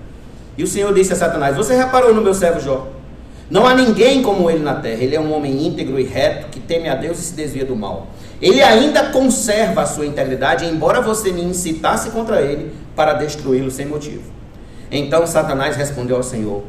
[0.56, 2.88] E o Senhor disse a Satanás: Você reparou no meu servo Jó?
[3.50, 5.02] Não há ninguém como ele na terra.
[5.02, 7.76] Ele é um homem íntegro e reto que teme a Deus e se desvia do
[7.76, 8.06] mal.
[8.40, 13.84] Ele ainda conserva a sua integridade, embora você me incitasse contra ele para destruí-lo sem
[13.84, 14.22] motivo.
[14.90, 16.64] Então Satanás respondeu ao Senhor: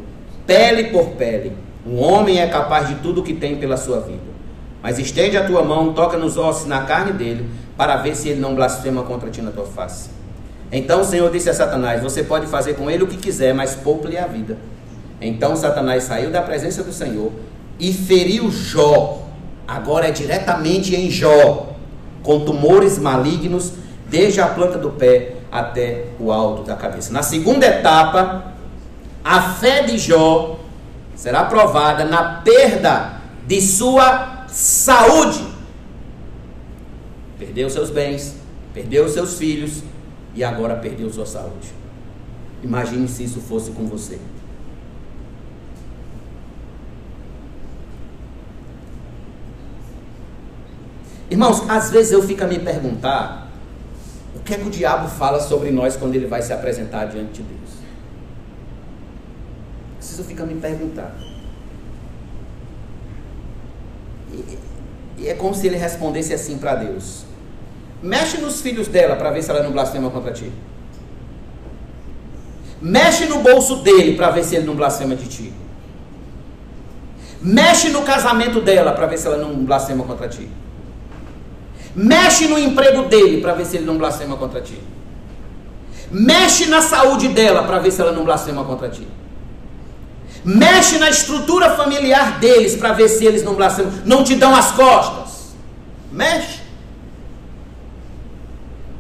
[0.48, 1.54] pele por pele.
[1.86, 4.38] Um homem é capaz de tudo o que tem pela sua vida.
[4.82, 8.40] Mas estende a tua mão, toca nos ossos na carne dele, para ver se ele
[8.40, 10.10] não blasfema contra ti na tua face.
[10.72, 13.76] Então o Senhor disse a Satanás: Você pode fazer com ele o que quiser, mas
[13.76, 14.58] poupe-lhe a vida.
[15.22, 17.32] Então Satanás saiu da presença do Senhor
[17.80, 19.24] e feriu Jó.
[19.68, 21.74] Agora é diretamente em Jó,
[22.24, 23.74] com tumores malignos,
[24.08, 27.12] desde a planta do pé até o alto da cabeça.
[27.12, 28.54] Na segunda etapa,
[29.28, 30.58] a fé de Jó
[31.14, 35.46] será provada na perda de sua saúde.
[37.38, 38.38] Perdeu seus bens,
[38.74, 39.84] perdeu seus filhos
[40.34, 41.74] e agora perdeu sua saúde.
[42.64, 44.18] Imagine se isso fosse com você.
[51.30, 53.52] Irmãos, às vezes eu fico a me perguntar
[54.34, 57.42] o que é que o diabo fala sobre nós quando ele vai se apresentar diante
[57.42, 57.67] de Deus
[60.18, 61.12] preciso ficar me perguntando.
[64.34, 64.58] E,
[65.20, 67.26] e é como se ele respondesse assim para Deus:
[68.02, 70.52] Mexe nos filhos dela para ver se ela não blasfema contra ti.
[72.82, 75.54] Mexe no bolso dele para ver se ele não blasfema de ti.
[77.42, 80.50] Mexe no casamento dela para ver se ela não blasfema contra ti.
[81.96, 84.80] Mexe no emprego dele para ver se ele não blasfema contra ti.
[86.12, 89.08] Mexe na saúde dela para ver se ela não blasfema contra ti.
[90.48, 94.72] Mexe na estrutura familiar deles para ver se eles não blasfemam, não te dão as
[94.72, 95.54] costas.
[96.10, 96.62] Mexe.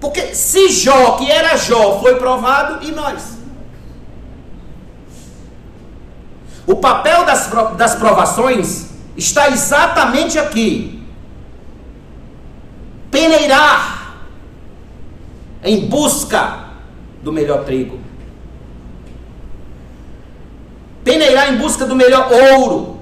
[0.02, 3.38] Porque se Jó, que era Jó, foi provado, e nós?
[6.66, 11.02] O papel das, das provações está exatamente aqui.
[13.10, 14.18] Peneirar
[15.64, 16.66] em busca
[17.24, 18.07] do melhor trigo
[21.08, 22.98] peneirar em busca do melhor ouro.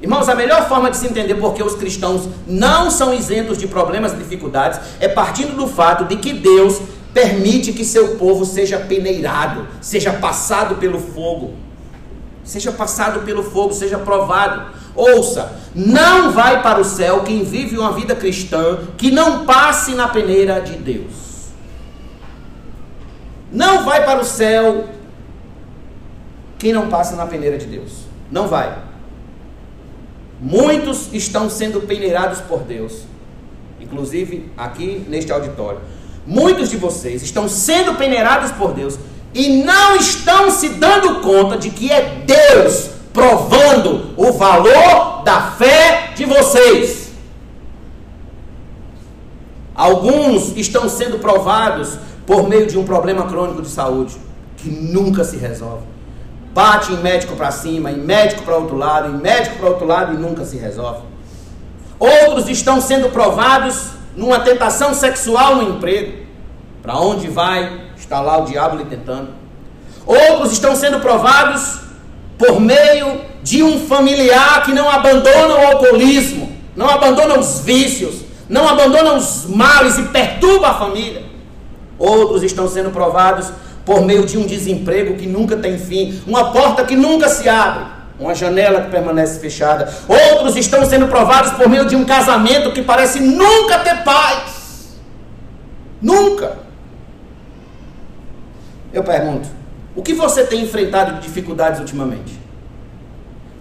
[0.00, 4.12] Irmãos, a melhor forma de se entender porque os cristãos não são isentos de problemas
[4.12, 6.80] e dificuldades é partindo do fato de que Deus
[7.12, 11.54] permite que seu povo seja peneirado, seja passado pelo fogo,
[12.44, 14.70] seja passado pelo fogo, seja provado.
[14.94, 20.06] Ouça, não vai para o céu quem vive uma vida cristã que não passe na
[20.06, 21.50] peneira de Deus.
[23.50, 24.99] Não vai para o céu
[26.60, 28.02] quem não passa na peneira de Deus.
[28.30, 28.78] Não vai.
[30.38, 33.02] Muitos estão sendo peneirados por Deus,
[33.80, 35.80] inclusive aqui neste auditório.
[36.26, 38.98] Muitos de vocês estão sendo peneirados por Deus
[39.34, 46.12] e não estão se dando conta de que é Deus provando o valor da fé
[46.14, 47.10] de vocês.
[49.74, 54.16] Alguns estão sendo provados por meio de um problema crônico de saúde
[54.58, 55.99] que nunca se resolve.
[56.52, 60.14] Bate em médico para cima, em médico para outro lado, em médico para outro lado
[60.14, 61.02] e nunca se resolve.
[61.98, 66.26] Outros estão sendo provados numa tentação sexual no emprego.
[66.82, 69.28] Para onde vai, está lá o diabo lhe tentando.
[70.06, 71.80] Outros estão sendo provados
[72.38, 78.66] por meio de um familiar que não abandona o alcoolismo, não abandona os vícios, não
[78.68, 81.22] abandona os males e perturba a família.
[81.98, 83.52] Outros estão sendo provados
[83.84, 87.84] por meio de um desemprego que nunca tem fim, uma porta que nunca se abre,
[88.18, 89.92] uma janela que permanece fechada.
[90.06, 94.98] Outros estão sendo provados por meio de um casamento que parece nunca ter paz.
[96.00, 96.58] Nunca.
[98.92, 99.48] Eu pergunto:
[99.94, 102.38] o que você tem enfrentado de dificuldades ultimamente?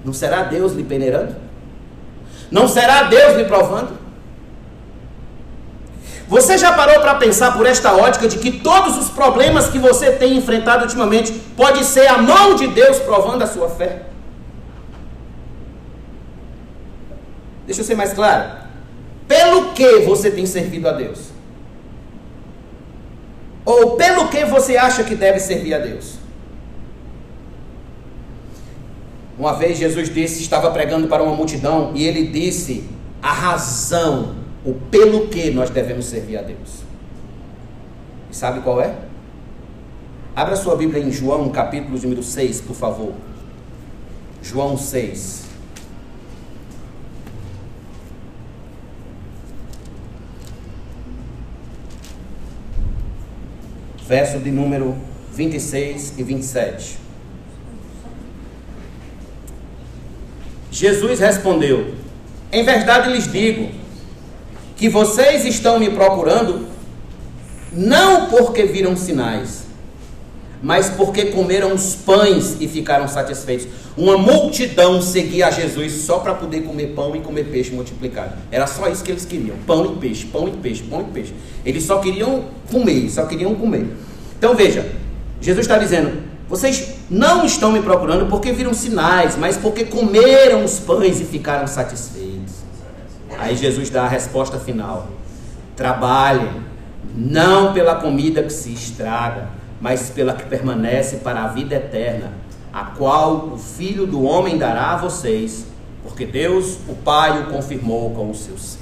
[0.03, 1.35] Não será Deus lhe peneirando?
[2.49, 3.98] Não será Deus lhe provando?
[6.29, 10.11] Você já parou para pensar por esta ótica de que todos os problemas que você
[10.11, 14.03] tem enfrentado ultimamente pode ser a mão de Deus provando a sua fé?
[17.65, 18.59] Deixa eu ser mais claro.
[19.27, 21.29] Pelo que você tem servido a Deus?
[23.65, 26.13] Ou pelo que você acha que deve servir a Deus?
[29.35, 32.87] Uma vez Jesus disse, estava pregando para uma multidão e ele disse
[33.21, 34.35] a razão,
[34.65, 36.83] o pelo que nós devemos servir a Deus.
[38.29, 38.95] E sabe qual é?
[40.35, 43.13] Abra sua Bíblia em João, capítulo número 6, por favor.
[44.41, 45.47] João 6.
[54.07, 54.95] Verso de número
[55.33, 56.97] 26 e 27.
[60.71, 61.93] Jesus respondeu:
[62.51, 63.69] Em verdade lhes digo
[64.79, 66.65] que vocês estão me procurando
[67.73, 69.63] não porque viram sinais,
[70.63, 73.67] mas porque comeram os pães e ficaram satisfeitos.
[73.97, 78.33] Uma multidão seguia a Jesus só para poder comer pão e comer peixe multiplicado.
[78.49, 81.33] Era só isso que eles queriam: pão e peixe, pão e peixe, pão e peixe.
[81.65, 83.85] Eles só queriam comer, só queriam comer.
[84.37, 84.89] Então veja,
[85.41, 90.79] Jesus está dizendo: vocês não estão me procurando porque viram sinais, mas porque comeram os
[90.79, 92.28] pães e ficaram satisfeitos.
[93.39, 95.07] Aí Jesus dá a resposta final:
[95.75, 96.49] trabalhem,
[97.15, 99.47] não pela comida que se estraga,
[99.81, 102.33] mas pela que permanece para a vida eterna,
[102.71, 105.65] a qual o Filho do Homem dará a vocês,
[106.03, 108.79] porque Deus, o Pai, o confirmou com o seu ser.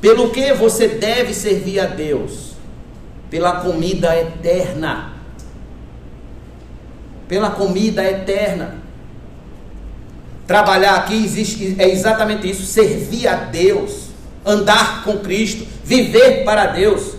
[0.00, 2.52] Pelo que você deve servir a Deus?
[3.28, 5.18] Pela comida eterna
[7.28, 8.87] pela comida eterna.
[10.48, 14.08] Trabalhar aqui existe, é exatamente isso: servir a Deus,
[14.46, 17.16] andar com Cristo, viver para Deus.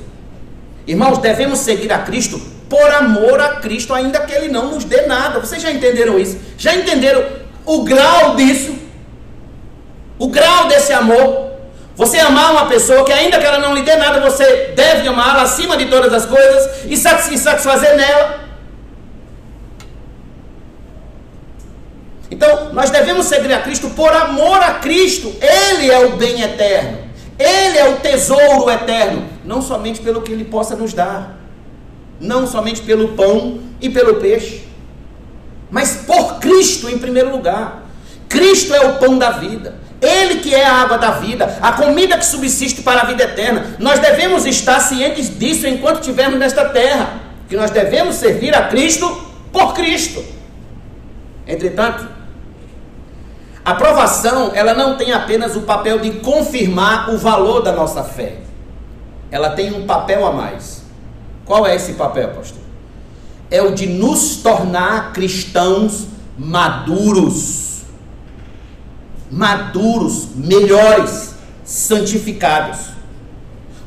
[0.88, 5.04] Irmãos, devemos seguir a Cristo por amor a Cristo, ainda que Ele não nos dê
[5.04, 5.40] nada.
[5.40, 6.40] Vocês já entenderam isso?
[6.58, 7.24] Já entenderam
[7.68, 8.76] o grau disso?
[10.18, 11.52] O grau desse amor?
[11.96, 15.44] Você amar uma pessoa que, ainda que ela não lhe dê nada, você deve amá-la
[15.44, 18.39] acima de todas as coisas e satisfazer nela.
[22.40, 25.36] Então, nós devemos seguir a Cristo por amor a Cristo.
[25.42, 27.00] Ele é o bem eterno.
[27.38, 29.26] Ele é o tesouro eterno.
[29.44, 31.38] Não somente pelo que ele possa nos dar.
[32.18, 34.64] Não somente pelo pão e pelo peixe.
[35.70, 37.84] Mas por Cristo em primeiro lugar.
[38.30, 39.76] Cristo é o pão da vida.
[40.02, 43.76] Ele que é a água da vida, a comida que subsiste para a vida eterna.
[43.80, 47.20] Nós devemos estar cientes disso enquanto estivermos nesta terra.
[47.50, 50.24] Que nós devemos servir a Cristo por Cristo.
[51.46, 52.19] Entretanto,
[53.70, 58.38] a aprovação, ela não tem apenas o papel de confirmar o valor da nossa fé.
[59.30, 60.82] Ela tem um papel a mais.
[61.46, 62.64] Qual é esse papel, pastor?
[63.52, 67.84] É o de nos tornar cristãos maduros.
[69.30, 72.80] Maduros, melhores, santificados.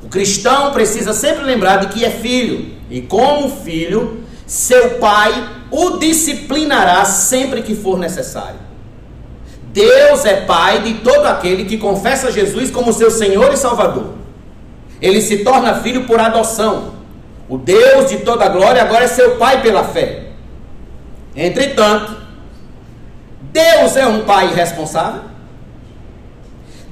[0.05, 2.73] O cristão precisa sempre lembrar de que é filho.
[2.89, 5.33] E como filho, seu pai
[5.73, 8.62] o disciplinará sempre que for necessário.
[9.73, 14.13] Deus é Pai de todo aquele que confessa Jesus como seu Senhor e Salvador.
[15.01, 16.93] Ele se torna filho por adoção.
[17.49, 20.25] O Deus de toda glória agora é seu Pai pela fé.
[21.35, 22.15] Entretanto,
[23.51, 25.23] Deus é um Pai irresponsável?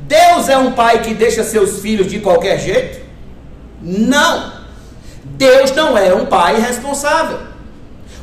[0.00, 3.00] Deus é um Pai que deixa seus filhos de qualquer jeito?
[3.82, 4.52] Não.
[5.22, 7.50] Deus não é um Pai irresponsável.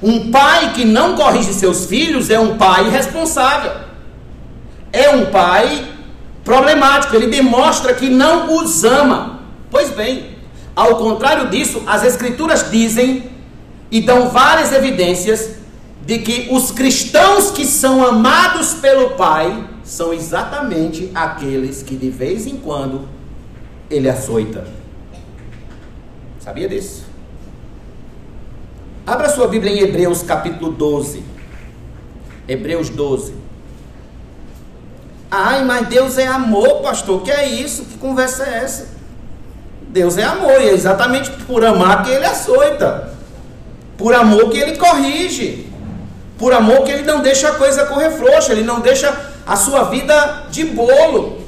[0.01, 3.86] Um pai que não corrige seus filhos é um pai irresponsável
[4.97, 5.85] é um pai
[6.43, 9.41] problemático, ele demonstra que não os ama.
[9.69, 10.37] Pois bem,
[10.75, 13.29] ao contrário disso, as Escrituras dizem
[13.91, 15.57] e dão várias evidências
[16.05, 22.47] de que os cristãos que são amados pelo Pai são exatamente aqueles que de vez
[22.47, 23.07] em quando
[23.89, 24.65] ele açoita.
[26.39, 27.05] Sabia disso?
[29.05, 31.23] Abra sua Bíblia em Hebreus capítulo 12.
[32.47, 33.33] Hebreus 12.
[35.29, 37.21] Ai, mas Deus é amor, pastor.
[37.21, 37.83] Que é isso?
[37.85, 38.87] Que conversa é essa?
[39.89, 43.13] Deus é amor, e é exatamente por amar que ele açoita.
[43.97, 45.67] Por amor que ele corrige.
[46.37, 49.13] Por amor que ele não deixa a coisa correr frouxa, ele não deixa
[49.45, 51.41] a sua vida de bolo.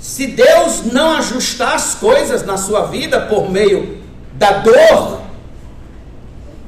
[0.00, 4.02] Se Deus não ajustar as coisas na sua vida por meio
[4.34, 5.22] da dor,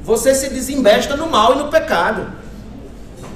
[0.03, 2.27] você se desembesta no mal e no pecado.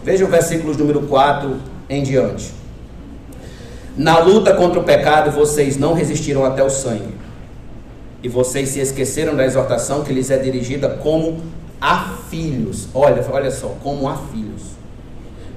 [0.04, 2.52] Veja o versículo número 4 em diante.
[3.96, 7.14] Na luta contra o pecado, vocês não resistiram até o sangue.
[8.24, 11.42] E vocês se esqueceram da exortação que lhes é dirigida como
[11.80, 12.88] a filhos.
[12.94, 14.74] Olha, olha só, como a filhos.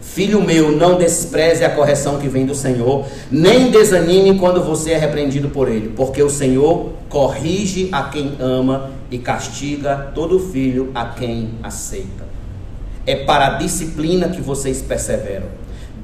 [0.01, 4.99] Filho meu, não despreze a correção que vem do Senhor, nem desanime quando você é
[4.99, 11.07] repreendido por ele, porque o Senhor corrige a quem ama e castiga todo filho a
[11.07, 12.25] quem aceita.
[13.07, 15.47] É para a disciplina que vocês perseveram.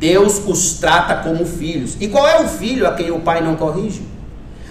[0.02, 1.96] Deus os trata como filhos.
[2.00, 4.02] E qual é o filho a quem o pai não corrige?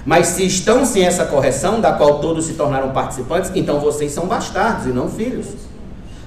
[0.06, 4.26] Mas se estão sem essa correção, da qual todos se tornaram participantes, então vocês são
[4.26, 5.46] bastardos e não filhos.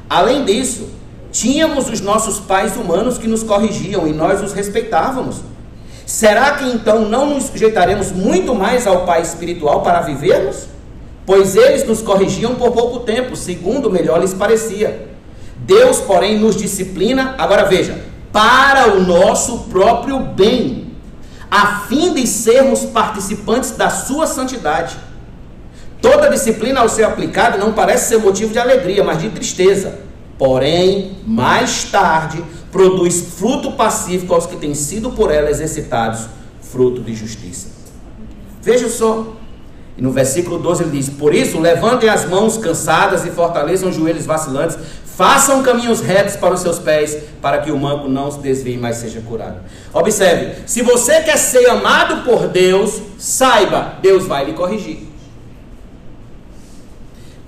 [0.08, 0.88] Além disso,
[1.34, 5.40] Tínhamos os nossos pais humanos que nos corrigiam e nós os respeitávamos.
[6.06, 10.68] Será que então não nos sujeitaremos muito mais ao Pai espiritual para vivermos?
[11.26, 15.08] Pois eles nos corrigiam por pouco tempo, segundo melhor lhes parecia.
[15.56, 17.98] Deus, porém, nos disciplina, agora veja,
[18.34, 20.92] para o nosso próprio bem,
[21.50, 24.94] a fim de sermos participantes da sua santidade.
[26.02, 30.04] Toda disciplina ao ser aplicada não parece ser motivo de alegria, mas de tristeza
[30.38, 36.26] Porém, mais tarde, produz fruto pacífico aos que têm sido por ela exercitados,
[36.60, 37.68] fruto de justiça.
[38.60, 39.34] Veja só.
[39.96, 43.94] E no versículo 12 ele diz: Por isso, levantem as mãos cansadas e fortaleçam os
[43.94, 44.76] joelhos vacilantes,
[45.16, 48.96] façam caminhos retos para os seus pés, para que o manco não se desvie, mas
[48.96, 49.60] seja curado.
[49.92, 54.98] Observe: se você quer ser amado por Deus, saiba, Deus vai lhe corrigir.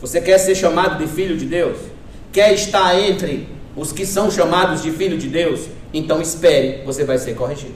[0.00, 1.96] Você quer ser chamado de filho de Deus?
[2.36, 7.16] quer estar entre os que são chamados de filho de Deus, então espere, você vai
[7.16, 7.72] ser corrigido.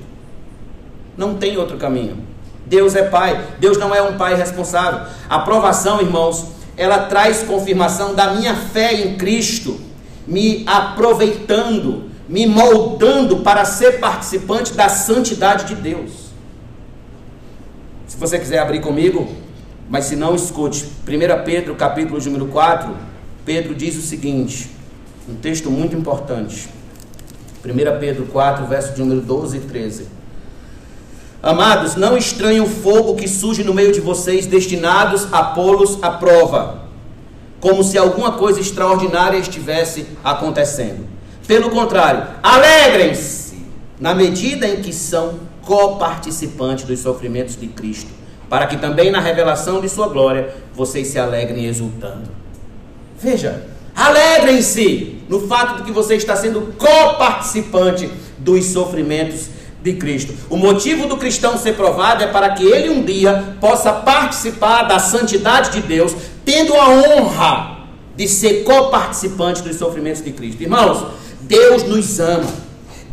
[1.17, 2.19] Não tem outro caminho.
[2.67, 5.11] Deus é pai, Deus não é um pai responsável.
[5.31, 6.47] Aprovação, irmãos,
[6.77, 9.81] ela traz confirmação da minha fé em Cristo,
[10.27, 16.31] me aproveitando, me moldando para ser participante da santidade de Deus.
[18.07, 19.29] Se você quiser abrir comigo,
[19.89, 20.85] mas se não, escute.
[21.07, 22.97] 1 Pedro, capítulo número 4,
[23.45, 24.71] Pedro diz o seguinte,
[25.29, 26.69] um texto muito importante.
[27.65, 30.20] 1 Pedro 4, verso número 12 e 13.
[31.43, 36.11] Amados, não estranhem o fogo que surge no meio de vocês, destinados a pô-los à
[36.11, 36.83] prova,
[37.59, 41.07] como se alguma coisa extraordinária estivesse acontecendo.
[41.47, 43.55] Pelo contrário, alegrem-se
[43.99, 48.11] na medida em que são coparticipantes dos sofrimentos de Cristo,
[48.49, 52.29] para que também na revelação de sua glória vocês se alegrem exultando.
[53.19, 53.67] Veja,
[53.97, 59.60] alegrem-se no fato de que você está sendo coparticipante dos sofrimentos de
[59.95, 60.35] Cristo.
[60.51, 64.99] O motivo do cristão ser provado é para que ele um dia possa participar da
[64.99, 66.15] santidade de Deus,
[66.45, 67.79] tendo a honra
[68.15, 70.63] de ser coparticipante dos sofrimentos de Cristo.
[70.63, 71.07] Irmãos,
[71.41, 72.47] Deus nos ama.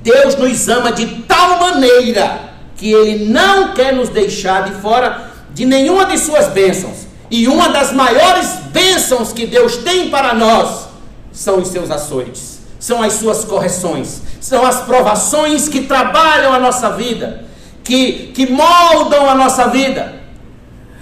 [0.03, 5.65] Deus nos ama de tal maneira que ele não quer nos deixar de fora de
[5.65, 7.07] nenhuma de suas bênçãos.
[7.31, 10.87] E uma das maiores bênçãos que Deus tem para nós
[11.31, 16.91] são os seus açoites, são as suas correções, são as provações que trabalham a nossa
[16.91, 17.45] vida,
[17.83, 20.15] que, que moldam a nossa vida.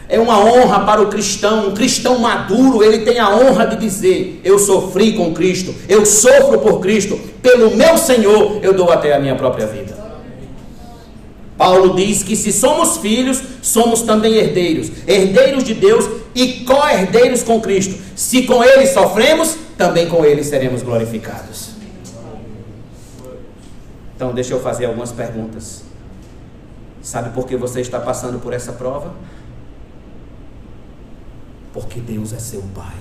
[0.08, 4.40] É uma honra para o cristão, um cristão maduro, ele tem a honra de dizer:
[4.44, 9.20] Eu sofri com Cristo, eu sofro por Cristo, pelo meu Senhor eu dou até a
[9.20, 10.06] minha própria vida.
[11.58, 16.06] Paulo diz que se somos filhos, somos também herdeiros, herdeiros de Deus
[16.36, 17.96] e co-herdeiros com Cristo.
[18.16, 21.75] Se com ele sofremos, também com ele seremos glorificados.
[24.16, 25.84] Então, deixa eu fazer algumas perguntas.
[27.02, 29.14] Sabe por que você está passando por essa prova?
[31.74, 32.96] Porque Deus é seu Pai.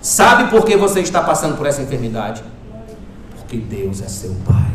[0.00, 2.44] Sabe por que você está passando por essa enfermidade?
[3.36, 4.72] Porque Deus é seu Pai.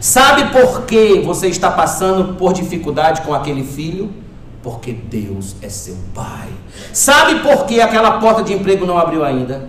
[0.00, 4.10] Sabe por que você está passando por dificuldade com aquele filho?
[4.62, 6.48] Porque Deus é seu pai.
[6.92, 9.68] Sabe por que aquela porta de emprego não abriu ainda?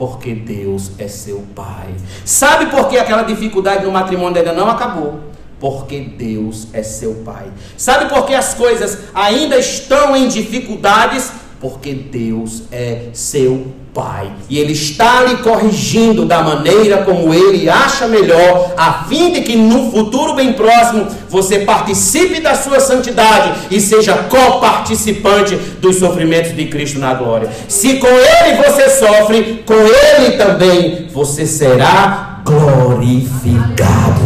[0.00, 1.94] Porque Deus é seu pai.
[2.24, 5.20] Sabe por que aquela dificuldade no matrimônio ainda não acabou?
[5.60, 7.52] Porque Deus é seu pai.
[7.76, 11.30] Sabe por que as coisas ainda estão em dificuldades?
[11.60, 14.30] Porque Deus é seu Pai.
[14.48, 19.56] E Ele está lhe corrigindo da maneira como Ele acha melhor, a fim de que
[19.56, 26.66] no futuro bem próximo você participe da sua santidade e seja coparticipante dos sofrimentos de
[26.66, 27.50] Cristo na glória.
[27.68, 34.20] Se com Ele você sofre, com Ele também você será glorificado.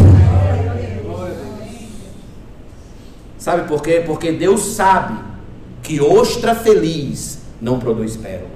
[3.39, 4.03] Sabe por quê?
[4.05, 5.19] Porque Deus sabe
[5.83, 8.54] que ostra feliz não produz pérola.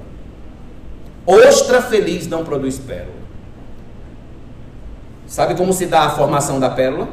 [1.30, 3.12] Ostra feliz não produz pérola.
[5.26, 7.06] Sabe como se dá a formação da pérola?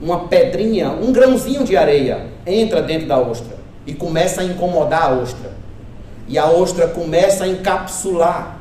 [0.00, 5.14] Uma pedrinha, um grãozinho de areia entra dentro da ostra e começa a incomodar a
[5.14, 5.50] ostra.
[6.28, 8.56] E a ostra começa a encapsular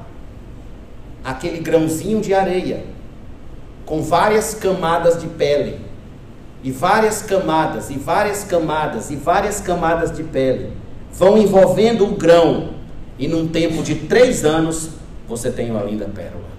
[1.24, 2.84] aquele grãozinho de areia
[3.86, 5.80] com várias camadas de pele.
[6.64, 10.74] E várias camadas, e várias camadas, e várias camadas de pele
[11.14, 12.81] vão envolvendo o grão
[13.22, 14.90] e num tempo de três anos
[15.30, 16.50] você tem uma linda pérola.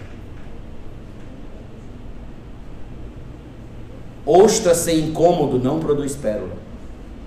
[4.24, 6.56] Ostra sem incômodo não produz pérola.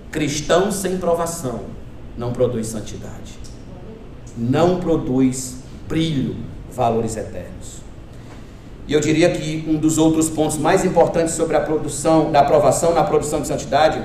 [0.10, 1.66] Cristão sem provação
[2.18, 3.38] não produz santidade.
[4.38, 6.38] Não produz brilho,
[6.72, 7.82] valores eternos.
[8.88, 12.94] E eu diria que um dos outros pontos mais importantes sobre a produção, da aprovação
[12.94, 14.02] na produção de santidade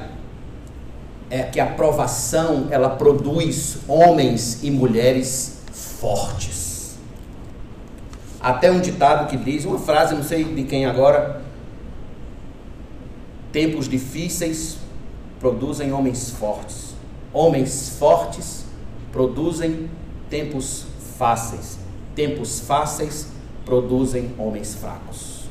[1.30, 6.98] é que a provação ela produz homens e mulheres fortes.
[8.40, 11.42] Até um ditado que diz, uma frase, não sei de quem agora,
[13.52, 14.78] tempos difíceis
[15.38, 16.94] produzem homens fortes.
[17.32, 18.64] Homens fortes
[19.12, 19.88] produzem
[20.28, 21.78] tempos fáceis.
[22.14, 23.28] Tempos fáceis
[23.64, 25.44] produzem homens fracos.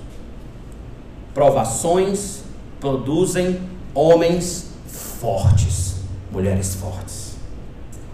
[1.34, 2.41] Provações
[2.80, 3.61] produzem
[3.93, 4.68] homens
[5.20, 5.95] fortes,
[6.32, 7.34] mulheres fortes.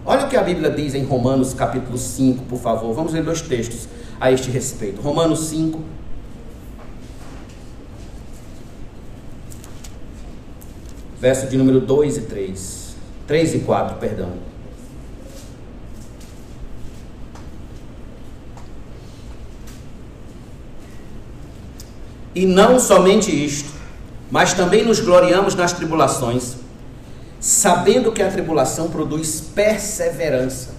[0.04, 2.92] Olha o que a Bíblia diz em Romanos capítulo 5, por favor.
[2.94, 3.88] Vamos ler dois textos
[4.20, 5.00] a este respeito.
[5.00, 5.80] Romanos 5.
[11.20, 12.96] Verso de número 2 e 3.
[13.26, 14.32] 3 e 4, perdão.
[22.34, 23.70] E não somente isto,
[24.30, 26.65] mas também nos gloriamos nas tribulações
[27.40, 30.74] sabendo que a tribulação produz perseverança.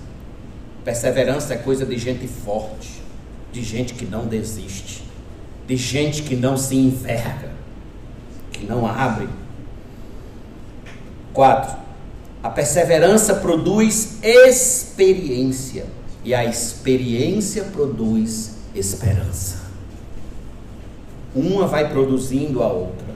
[0.83, 3.01] Perseverança é coisa de gente forte,
[3.51, 5.03] de gente que não desiste,
[5.67, 7.51] de gente que não se enverga,
[8.51, 9.27] que não abre.
[11.33, 11.77] 4.
[12.41, 15.85] A perseverança produz experiência,
[16.23, 19.57] e a experiência produz esperança.
[21.35, 23.07] Uma vai produzindo a outra.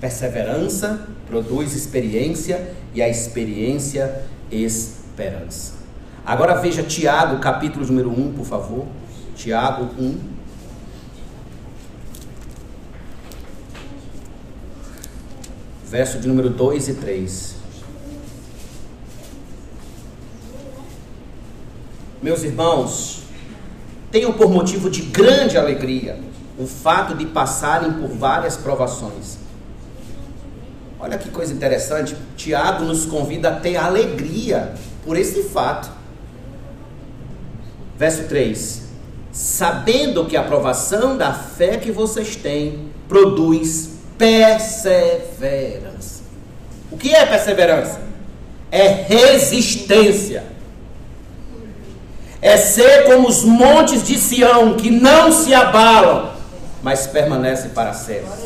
[0.00, 5.72] Perseverança produz experiência e a experiência esperança.
[6.24, 8.86] Agora veja Tiago, capítulo número 1, por favor.
[9.34, 10.16] Tiago 1.
[15.86, 17.56] Verso de número 2 e 3.
[22.22, 23.22] Meus irmãos,
[24.12, 26.20] tenham por motivo de grande alegria
[26.56, 29.42] o fato de passarem por várias provações
[31.04, 32.16] Olha que coisa interessante.
[32.34, 34.72] Tiago nos convida a ter alegria
[35.04, 35.90] por esse fato.
[37.98, 38.84] Verso 3:
[39.30, 46.22] Sabendo que a aprovação da fé que vocês têm produz perseverança.
[46.90, 48.00] O que é perseverança?
[48.70, 50.42] É resistência.
[52.40, 56.32] É ser como os montes de Sião que não se abalam,
[56.82, 58.43] mas permanecem para sempre.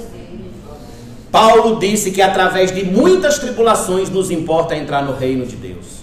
[1.30, 5.98] Paulo disse que através de muitas tribulações nos importa entrar no reino de Deus.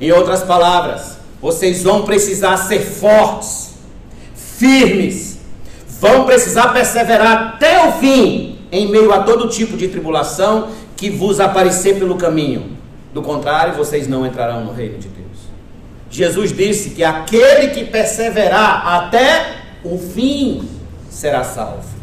[0.00, 3.74] Em outras palavras, vocês vão precisar ser fortes,
[4.34, 5.38] firmes,
[6.00, 11.38] vão precisar perseverar até o fim, em meio a todo tipo de tribulação que vos
[11.38, 12.76] aparecer pelo caminho.
[13.12, 15.24] Do contrário, vocês não entrarão no reino de Deus.
[16.10, 20.68] Jesus disse que aquele que perseverar até o fim
[21.10, 21.93] será salvo.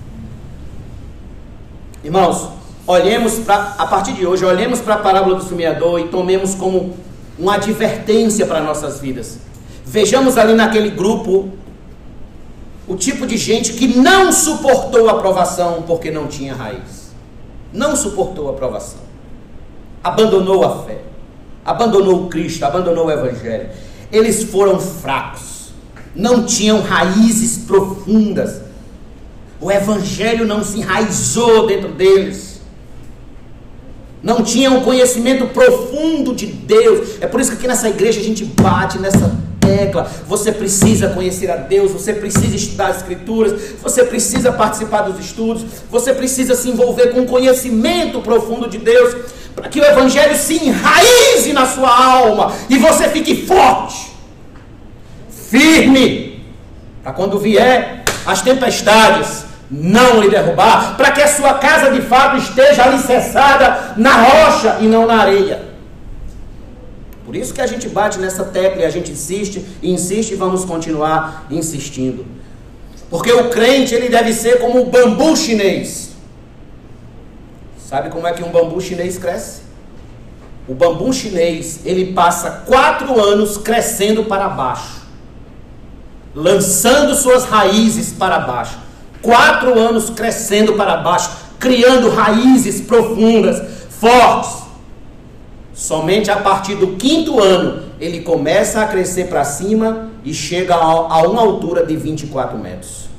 [2.03, 2.49] Irmãos,
[2.87, 6.95] olhemos para, a partir de hoje, olhemos para a parábola do semeador e tomemos como
[7.37, 9.37] uma advertência para nossas vidas.
[9.85, 11.49] Vejamos ali naquele grupo
[12.87, 17.11] o tipo de gente que não suportou a aprovação porque não tinha raiz.
[17.71, 18.99] Não suportou a aprovação.
[20.03, 21.01] Abandonou a fé.
[21.63, 23.69] Abandonou o Cristo, abandonou o Evangelho.
[24.11, 25.71] Eles foram fracos.
[26.15, 28.60] Não tinham raízes profundas
[29.61, 32.59] o evangelho não se enraizou dentro deles.
[34.23, 37.21] Não tinham um conhecimento profundo de Deus.
[37.21, 40.09] É por isso que aqui nessa igreja a gente bate nessa tecla.
[40.27, 45.63] Você precisa conhecer a Deus, você precisa estudar as Escrituras, você precisa participar dos estudos,
[45.89, 49.15] você precisa se envolver com o conhecimento profundo de Deus,
[49.55, 54.11] para que o Evangelho se enraize na sua alma e você fique forte,
[55.49, 56.43] firme,
[57.03, 62.35] para quando vier as tempestades não lhe derrubar, para que a sua casa de fato
[62.35, 65.71] esteja alicerçada na rocha e não na areia.
[67.25, 70.35] Por isso que a gente bate nessa tecla e a gente insiste e insiste e
[70.35, 72.25] vamos continuar insistindo.
[73.09, 76.09] Porque o crente ele deve ser como o bambu chinês.
[77.77, 79.61] Sabe como é que um bambu chinês cresce?
[80.67, 85.01] O bambu chinês ele passa quatro anos crescendo para baixo,
[86.35, 88.90] lançando suas raízes para baixo.
[89.21, 94.61] Quatro anos crescendo para baixo, criando raízes profundas, fortes.
[95.73, 101.21] Somente a partir do quinto ano ele começa a crescer para cima e chega a,
[101.27, 103.09] uma altura de 24 metros.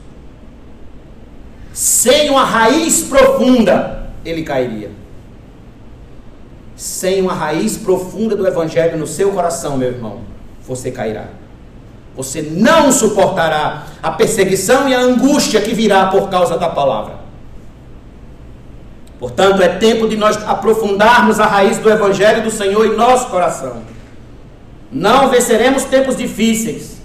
[1.72, 4.90] Sem uma raiz profunda, ele cairia.
[6.76, 10.20] Sem uma raiz profunda do Evangelho no seu coração, meu irmão,
[10.66, 11.28] você cairá.
[12.16, 17.22] Você não suportará a perseguição e a angústia que virá por causa da palavra.
[19.18, 23.82] Portanto, é tempo de nós aprofundarmos a raiz do Evangelho do Senhor em nosso coração.
[24.90, 27.00] Não venceremos tempos difíceis.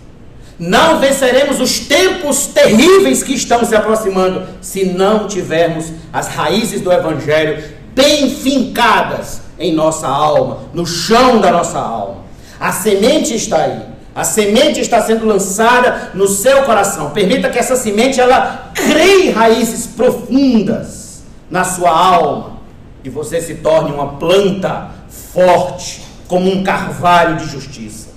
[0.59, 6.91] Não venceremos os tempos terríveis que estão se aproximando se não tivermos as raízes do
[6.91, 12.23] Evangelho bem fincadas em nossa alma, no chão da nossa alma.
[12.59, 13.96] A semente está aí.
[14.17, 17.11] A semente está sendo lançada no seu coração.
[17.11, 22.57] Permita que essa semente ela crie raízes profundas na sua alma
[23.03, 28.07] e você se torne uma planta forte, como um carvalho de justiça.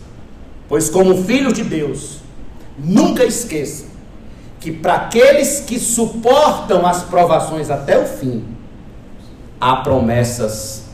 [0.66, 2.20] Pois, como filho de Deus,
[2.78, 3.84] nunca esqueça
[4.58, 8.42] que para aqueles que suportam as provações até o fim,
[9.60, 10.84] há promessas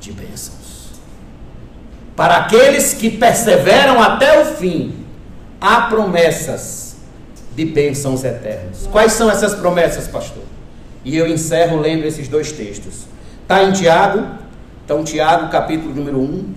[0.00, 0.57] de bênçãos.
[2.18, 4.92] Para aqueles que perseveram até o fim,
[5.60, 6.96] há promessas
[7.54, 8.88] de bênçãos eternas.
[8.90, 10.42] Quais são essas promessas, pastor?
[11.04, 13.06] E eu encerro lendo esses dois textos.
[13.42, 14.26] Está em Tiago,
[14.84, 16.54] então Tiago, capítulo número 1.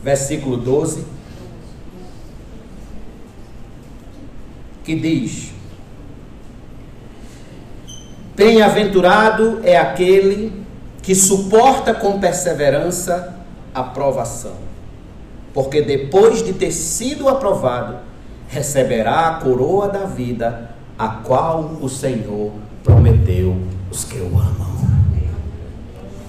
[0.00, 1.04] Versículo 12.
[4.84, 5.50] Que diz:
[8.34, 10.64] Bem-aventurado é aquele
[11.02, 13.34] que suporta com perseverança
[13.74, 14.54] a provação,
[15.52, 17.96] porque depois de ter sido aprovado,
[18.48, 22.52] receberá a coroa da vida, a qual o Senhor
[22.82, 23.56] prometeu
[23.90, 24.72] os que o amam.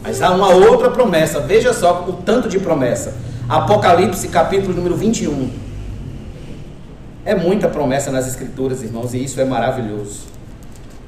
[0.02, 3.16] Mas há uma outra promessa, veja só o tanto de promessa.
[3.48, 5.50] Apocalipse capítulo número 21.
[7.24, 10.34] É muita promessa nas Escrituras, irmãos, e isso é maravilhoso.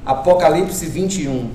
[0.06, 1.50] Apocalipse 21.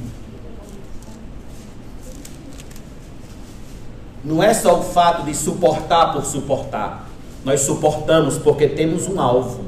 [4.24, 7.08] Não é só o fato de suportar por suportar.
[7.44, 9.64] Nós suportamos porque temos um alvo.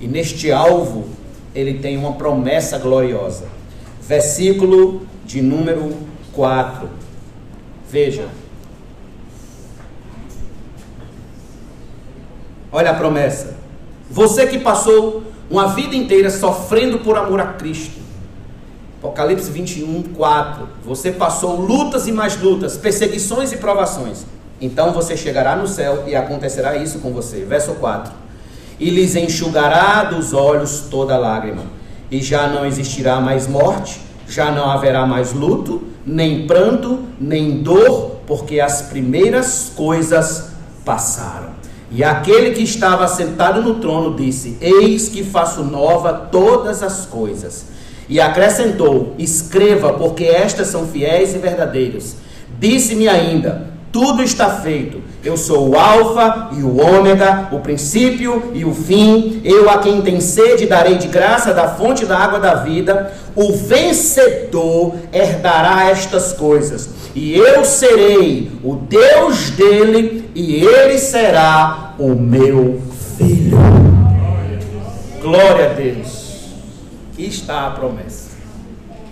[0.00, 1.06] E neste alvo,
[1.54, 3.46] ele tem uma promessa gloriosa.
[4.00, 5.94] Versículo de número
[6.32, 6.88] 4.
[7.90, 8.28] Veja.
[12.72, 13.56] Olha a promessa.
[14.10, 17.98] Você que passou uma vida inteira sofrendo por amor a Cristo.
[18.98, 20.68] Apocalipse 21, 4.
[20.84, 24.26] Você passou lutas e mais lutas, perseguições e provações.
[24.60, 27.44] Então você chegará no céu e acontecerá isso com você.
[27.44, 28.12] Verso 4:
[28.78, 31.62] E lhes enxugará dos olhos toda lágrima,
[32.10, 38.16] e já não existirá mais morte, já não haverá mais luto, nem pranto, nem dor,
[38.26, 40.50] porque as primeiras coisas
[40.84, 41.47] passaram.
[41.90, 47.66] E aquele que estava sentado no trono disse: Eis que faço nova todas as coisas.
[48.08, 52.16] E acrescentou: Escreva, porque estas são fiéis e verdadeiros.
[52.58, 55.02] Disse-me ainda: tudo está feito.
[55.24, 59.40] Eu sou o Alfa e o Ômega, o princípio e o fim.
[59.44, 63.12] Eu a quem tem sede darei de graça da fonte da água da vida.
[63.34, 66.90] O vencedor herdará estas coisas.
[67.14, 72.80] E eu serei o Deus dele, e ele será o meu
[73.16, 73.58] filho.
[75.20, 76.52] Glória a Deus.
[77.12, 78.28] Aqui está a promessa.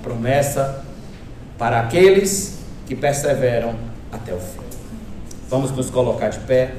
[0.02, 0.84] Promessa
[1.58, 3.74] para aqueles que perseveram
[4.12, 4.65] até o fim.
[5.48, 6.74] Vamos nos colocar de pé.